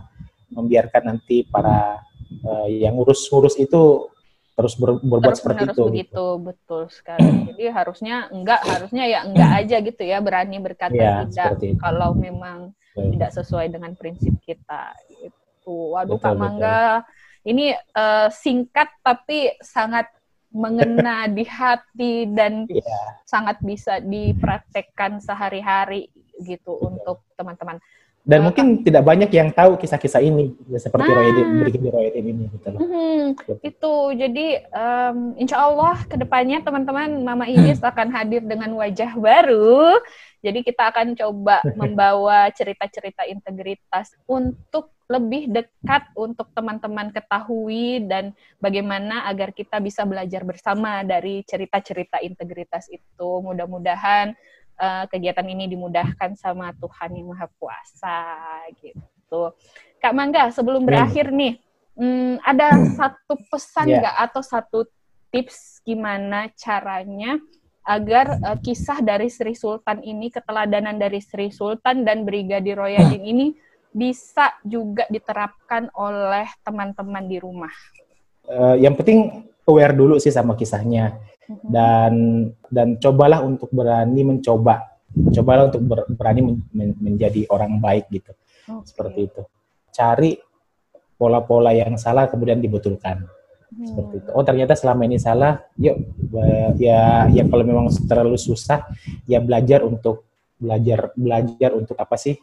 membiarkan 0.51 1.15
nanti 1.15 1.47
para 1.47 2.03
uh, 2.43 2.67
yang 2.67 2.99
ngurus-ngurus 2.99 3.55
itu 3.63 4.11
terus 4.53 4.75
ber, 4.75 4.99
berbuat 4.99 5.33
terus 5.33 5.39
seperti 5.39 5.63
itu 5.71 5.83
begitu 5.87 6.03
gitu. 6.03 6.27
betul 6.43 6.83
sekali 6.91 7.25
jadi 7.55 7.63
harusnya 7.71 8.15
enggak 8.27 8.61
harusnya 8.67 9.03
ya 9.07 9.19
enggak 9.23 9.51
aja 9.63 9.77
gitu 9.79 10.03
ya 10.03 10.17
berani 10.19 10.57
berkata 10.59 10.93
ya, 10.99 11.23
tidak 11.23 11.79
kalau 11.79 12.11
memang 12.11 12.75
betul. 12.75 13.07
tidak 13.15 13.29
sesuai 13.39 13.71
dengan 13.71 13.95
prinsip 13.95 14.35
kita 14.43 14.93
itu 15.23 15.73
waduh 15.95 16.19
betul, 16.19 16.27
Kak 16.27 16.35
Mangga 16.35 17.07
betul 17.07 17.22
ini 17.43 17.75
uh, 17.95 18.31
singkat 18.31 18.89
tapi 19.03 19.51
sangat 19.59 20.07
mengena 20.53 21.25
di 21.25 21.43
hati 21.43 22.29
dan 22.29 22.65
yeah. 22.69 23.19
sangat 23.25 23.57
bisa 23.65 23.99
dipraktekkan 23.99 25.19
sehari-hari 25.19 26.13
gitu 26.39 26.77
yeah. 26.77 26.87
untuk 26.87 27.17
teman-teman. 27.35 27.81
Dan 28.23 28.39
uh, 28.39 28.43
mungkin 28.47 28.87
tidak 28.87 29.03
banyak 29.03 29.27
yang 29.35 29.51
tahu 29.51 29.75
kisah-kisah 29.75 30.23
ini 30.23 30.55
seperti 30.79 31.11
nah, 31.11 31.17
Roy 31.19 31.29
Brigadir 31.59 31.91
Roy 31.91 32.07
ini 32.15 32.47
gitu 32.55 32.67
loh. 32.71 32.79
Hmm, 32.79 33.23
itu 33.59 33.93
jadi 34.15 34.47
um, 34.71 35.35
insya 35.35 35.59
Allah 35.59 35.99
ke 36.07 36.15
depannya 36.15 36.63
teman-teman 36.63 37.19
Mama 37.19 37.51
Iris 37.51 37.83
akan 37.91 38.15
hadir 38.15 38.39
dengan 38.47 38.71
wajah 38.79 39.19
baru. 39.19 39.99
Jadi 40.43 40.59
kita 40.61 40.91
akan 40.91 41.15
coba 41.15 41.63
membawa 41.79 42.51
cerita-cerita 42.51 43.23
integritas 43.25 44.11
untuk 44.27 44.91
lebih 45.07 45.51
dekat 45.51 46.09
untuk 46.15 46.51
teman-teman 46.55 47.11
ketahui 47.11 48.07
dan 48.07 48.31
bagaimana 48.59 49.27
agar 49.27 49.51
kita 49.51 49.79
bisa 49.83 50.07
belajar 50.07 50.47
bersama 50.47 51.03
dari 51.03 51.43
cerita-cerita 51.43 52.23
integritas 52.23 52.87
itu. 52.87 53.29
Mudah-mudahan 53.43 54.35
uh, 54.79 55.03
kegiatan 55.11 55.45
ini 55.47 55.67
dimudahkan 55.71 56.39
sama 56.39 56.71
Tuhan 56.79 57.19
yang 57.19 57.35
Maha 57.35 57.47
Kuasa 57.59 58.19
gitu. 58.79 59.53
Kak 59.99 60.13
Mangga, 60.15 60.49
sebelum 60.51 60.87
berakhir 60.87 61.31
nih, 61.31 61.59
hmm, 61.99 62.41
ada 62.43 62.73
satu 62.99 63.39
pesan 63.51 63.87
yeah. 63.91 63.99
nggak 64.01 64.17
atau 64.31 64.41
satu 64.41 64.79
tips 65.33 65.81
gimana 65.81 66.47
caranya 66.53 67.41
agar 67.83 68.39
uh, 68.39 68.57
kisah 68.59 69.03
dari 69.03 69.27
Sri 69.27 69.53
Sultan 69.53 69.99
ini, 70.03 70.31
keteladanan 70.31 70.95
dari 70.95 71.19
Sri 71.19 71.51
Sultan 71.51 72.07
dan 72.07 72.23
Brigadir 72.23 72.79
Royadin 72.79 73.23
ini 73.23 73.47
bisa 73.93 74.55
juga 74.65 75.05
diterapkan 75.07 75.91
oleh 75.93 76.49
teman-teman 76.65 77.23
di 77.29 77.37
rumah? 77.37 77.71
Uh, 78.49 78.75
yang 78.75 78.97
penting 78.97 79.47
aware 79.63 79.95
dulu 79.95 80.19
sih 80.19 80.33
sama 80.33 80.57
kisahnya 80.57 81.15
mm-hmm. 81.47 81.69
dan 81.71 82.13
dan 82.67 82.87
cobalah 82.99 83.39
untuk 83.45 83.71
berani 83.71 84.21
mencoba, 84.25 84.99
cobalah 85.13 85.71
untuk 85.71 85.83
ber, 85.85 85.99
berani 86.11 86.41
men, 86.41 86.57
men, 86.73 86.89
menjadi 86.99 87.47
orang 87.53 87.79
baik 87.79 88.09
gitu. 88.11 88.33
Okay. 88.67 88.83
Seperti 88.83 89.19
itu. 89.29 89.41
Cari 89.93 90.31
pola-pola 91.15 91.71
yang 91.71 91.95
salah 91.95 92.27
kemudian 92.27 92.59
dibetulkan. 92.59 93.23
Hmm. 93.73 93.89
Seperti 93.89 94.13
itu. 94.21 94.29
Oh 94.37 94.45
ternyata 94.45 94.77
selama 94.77 95.01
ini 95.09 95.17
salah, 95.17 95.65
yuk 95.81 95.97
ya 96.77 97.25
ya 97.33 97.43
kalau 97.49 97.65
memang 97.65 97.89
terlalu 98.05 98.37
susah 98.37 98.85
ya 99.25 99.41
belajar 99.41 99.81
untuk 99.81 100.29
belajar 100.61 101.09
belajar 101.17 101.73
untuk 101.73 101.97
apa 101.97 102.13
sih? 102.15 102.37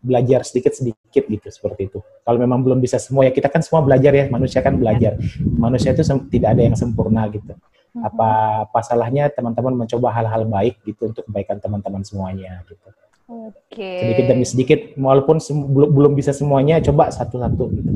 Belajar 0.00 0.46
sedikit-sedikit 0.46 1.28
gitu 1.28 1.48
seperti 1.50 1.90
itu. 1.90 1.98
Kalau 2.24 2.38
memang 2.40 2.62
belum 2.64 2.78
bisa 2.80 2.96
semua 2.96 3.26
ya 3.28 3.34
kita 3.34 3.52
kan 3.52 3.60
semua 3.60 3.84
belajar 3.84 4.14
ya, 4.14 4.24
manusia 4.32 4.64
kan 4.64 4.78
belajar. 4.78 5.18
Manusia 5.42 5.92
itu 5.92 6.06
tidak 6.30 6.56
ada 6.56 6.62
yang 6.64 6.76
sempurna 6.78 7.26
gitu. 7.28 7.52
Apa 8.00 8.64
apa 8.70 8.80
salahnya 8.86 9.28
teman-teman 9.28 9.84
mencoba 9.84 10.14
hal-hal 10.14 10.46
baik 10.46 10.78
gitu 10.86 11.10
untuk 11.10 11.26
kebaikan 11.26 11.58
teman-teman 11.58 12.00
semuanya 12.06 12.62
gitu. 12.70 12.86
Oke. 13.30 13.78
Okay. 13.78 13.98
Sedikit 14.02 14.24
demi 14.30 14.46
sedikit, 14.46 14.80
walaupun 14.98 15.38
belum 15.46 15.90
belum 15.94 16.12
bisa 16.14 16.34
semuanya, 16.34 16.78
coba 16.82 17.10
satu-satu 17.10 17.64
gitu. 17.74 17.90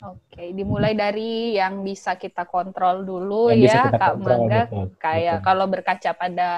Oke, 0.00 0.22
okay. 0.30 0.48
dimulai 0.54 0.94
dari 0.94 1.58
yang 1.58 1.82
bisa 1.82 2.14
kita 2.14 2.46
kontrol 2.46 3.02
dulu 3.02 3.50
yang 3.50 3.90
ya, 3.90 3.90
Kak 3.90 4.22
kontrol, 4.22 4.46
Mangga. 4.46 4.62
Betul, 4.70 4.86
kayak 4.96 5.36
betul. 5.42 5.46
kalau 5.50 5.66
berkaca 5.66 6.10
pada 6.14 6.48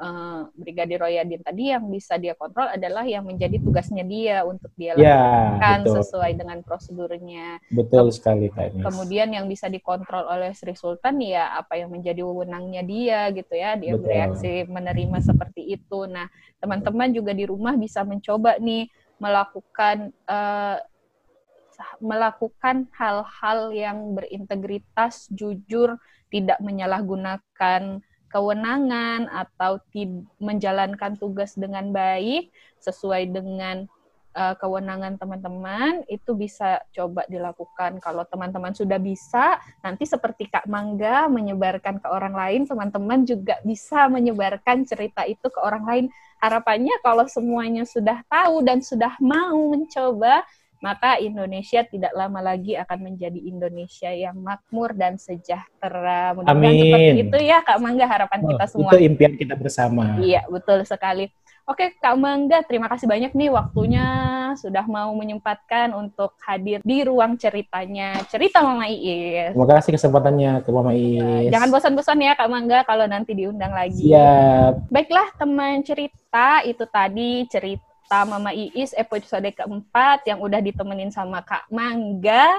uh, 0.00 0.48
Brigadir 0.56 0.98
Royadin 0.98 1.44
tadi 1.44 1.70
yang 1.70 1.84
bisa 1.92 2.16
dia 2.16 2.32
kontrol 2.32 2.72
adalah 2.72 3.04
yang 3.04 3.28
menjadi 3.28 3.60
tugasnya 3.60 4.02
dia 4.02 4.42
untuk 4.48 4.72
dia 4.74 4.96
ya, 4.96 4.96
lakukan 4.96 5.78
ya, 5.84 5.92
sesuai 6.00 6.32
dengan 6.40 6.58
prosedurnya. 6.64 7.46
Betul 7.68 8.08
Ke 8.08 8.16
sekali 8.16 8.46
Kak 8.48 8.80
Kemudian 8.80 9.28
yang 9.36 9.46
bisa 9.46 9.68
dikontrol 9.68 10.24
oleh 10.26 10.56
Sri 10.56 10.72
Sultan 10.72 11.20
ya 11.20 11.52
apa 11.60 11.76
yang 11.76 11.92
menjadi 11.92 12.24
wewenangnya 12.24 12.82
dia 12.82 13.20
gitu 13.30 13.52
ya, 13.54 13.76
dia 13.76 13.94
betul. 13.94 14.08
bereaksi 14.08 14.64
menerima 14.66 15.18
seperti 15.20 15.62
itu. 15.76 16.08
Nah, 16.08 16.26
teman-teman 16.58 17.12
juga 17.12 17.36
di 17.36 17.44
rumah 17.44 17.76
bisa 17.76 18.02
mencoba 18.02 18.56
nih 18.56 18.88
melakukan 19.20 20.16
uh, 20.24 20.80
melakukan 21.98 22.88
hal-hal 22.94 23.72
yang 23.72 24.14
berintegritas, 24.16 25.28
jujur, 25.32 25.96
tidak 26.30 26.58
menyalahgunakan 26.62 28.02
kewenangan 28.30 29.26
atau 29.26 29.82
menjalankan 30.38 31.18
tugas 31.18 31.58
dengan 31.58 31.90
baik 31.90 32.54
sesuai 32.78 33.34
dengan 33.34 33.90
uh, 34.34 34.54
kewenangan 34.54 35.18
teman-teman 35.18 36.06
itu 36.06 36.34
bisa 36.38 36.78
coba 36.94 37.26
dilakukan. 37.26 37.98
Kalau 37.98 38.22
teman-teman 38.26 38.70
sudah 38.70 38.98
bisa, 39.02 39.58
nanti 39.82 40.06
seperti 40.06 40.46
Kak 40.46 40.70
Mangga 40.70 41.26
menyebarkan 41.26 41.98
ke 41.98 42.06
orang 42.06 42.34
lain, 42.34 42.62
teman-teman 42.70 43.26
juga 43.26 43.58
bisa 43.66 44.06
menyebarkan 44.06 44.86
cerita 44.86 45.26
itu 45.26 45.50
ke 45.50 45.58
orang 45.60 45.84
lain. 45.86 46.04
Harapannya 46.40 46.94
kalau 47.04 47.26
semuanya 47.28 47.84
sudah 47.84 48.24
tahu 48.30 48.64
dan 48.64 48.80
sudah 48.80 49.12
mau 49.20 49.58
mencoba, 49.74 50.46
maka 50.80 51.20
Indonesia 51.20 51.84
tidak 51.84 52.12
lama 52.16 52.40
lagi 52.40 52.72
akan 52.72 53.12
menjadi 53.12 53.36
Indonesia 53.36 54.08
yang 54.08 54.40
makmur 54.40 54.96
dan 54.96 55.20
sejahtera. 55.20 56.32
Mudah-mudahan 56.32 56.80
seperti 56.80 57.20
itu 57.28 57.38
ya 57.44 57.58
Kak 57.60 57.78
Mangga 57.84 58.08
harapan 58.08 58.40
oh, 58.44 58.48
kita 58.56 58.64
semua. 58.66 58.90
Itu 58.90 58.98
impian 58.98 59.32
kita 59.36 59.54
bersama. 59.60 60.16
Iya, 60.16 60.48
betul 60.48 60.80
sekali. 60.88 61.28
Oke, 61.68 61.94
Kak 62.02 62.16
Mangga, 62.18 62.66
terima 62.66 62.90
kasih 62.90 63.06
banyak 63.06 63.30
nih 63.30 63.52
waktunya 63.52 64.06
sudah 64.58 64.82
mau 64.90 65.14
menyempatkan 65.14 65.94
untuk 65.94 66.34
hadir 66.42 66.82
di 66.82 67.06
ruang 67.06 67.38
ceritanya. 67.38 68.16
Cerita 68.26 68.58
Mama 68.58 68.90
Iis. 68.90 69.54
Terima 69.54 69.68
kasih 69.78 69.94
kesempatannya 69.94 70.66
ke 70.66 70.70
Mama 70.74 70.96
Iis. 70.96 71.52
Jangan 71.52 71.70
bosan-bosan 71.70 72.24
ya 72.24 72.34
Kak 72.34 72.50
Mangga 72.50 72.82
kalau 72.88 73.06
nanti 73.06 73.38
diundang 73.38 73.70
lagi. 73.70 74.08
Siap. 74.08 74.90
Baiklah 74.90 75.28
teman 75.38 75.84
cerita, 75.86 76.64
itu 76.66 76.82
tadi 76.90 77.46
cerita 77.46 77.89
cerita 78.10 78.26
Mama 78.26 78.50
Iis 78.50 78.90
episode 78.98 79.46
keempat 79.54 80.26
yang 80.26 80.42
udah 80.42 80.58
ditemenin 80.58 81.14
sama 81.14 81.46
Kak 81.46 81.70
Mangga. 81.70 82.58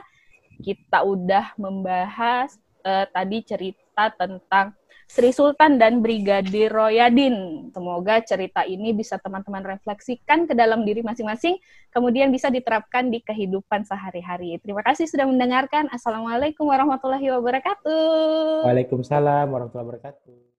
Kita 0.64 1.04
udah 1.04 1.52
membahas 1.60 2.56
uh, 2.88 3.04
tadi 3.12 3.44
cerita 3.44 4.16
tentang 4.16 4.72
Sri 5.12 5.36
Sultan 5.36 5.76
dan 5.76 6.00
Brigadir 6.00 6.72
Royadin. 6.72 7.68
Semoga 7.76 8.24
cerita 8.24 8.64
ini 8.64 8.96
bisa 8.96 9.20
teman-teman 9.20 9.76
refleksikan 9.76 10.48
ke 10.48 10.56
dalam 10.56 10.88
diri 10.88 11.04
masing-masing, 11.04 11.60
kemudian 11.92 12.32
bisa 12.32 12.48
diterapkan 12.48 13.12
di 13.12 13.20
kehidupan 13.20 13.84
sehari-hari. 13.84 14.56
Terima 14.64 14.80
kasih 14.88 15.04
sudah 15.04 15.28
mendengarkan. 15.28 15.92
Assalamualaikum 15.92 16.64
warahmatullahi 16.64 17.28
wabarakatuh. 17.28 18.72
Waalaikumsalam 18.72 19.52
warahmatullahi 19.52 20.00
wabarakatuh. 20.00 20.51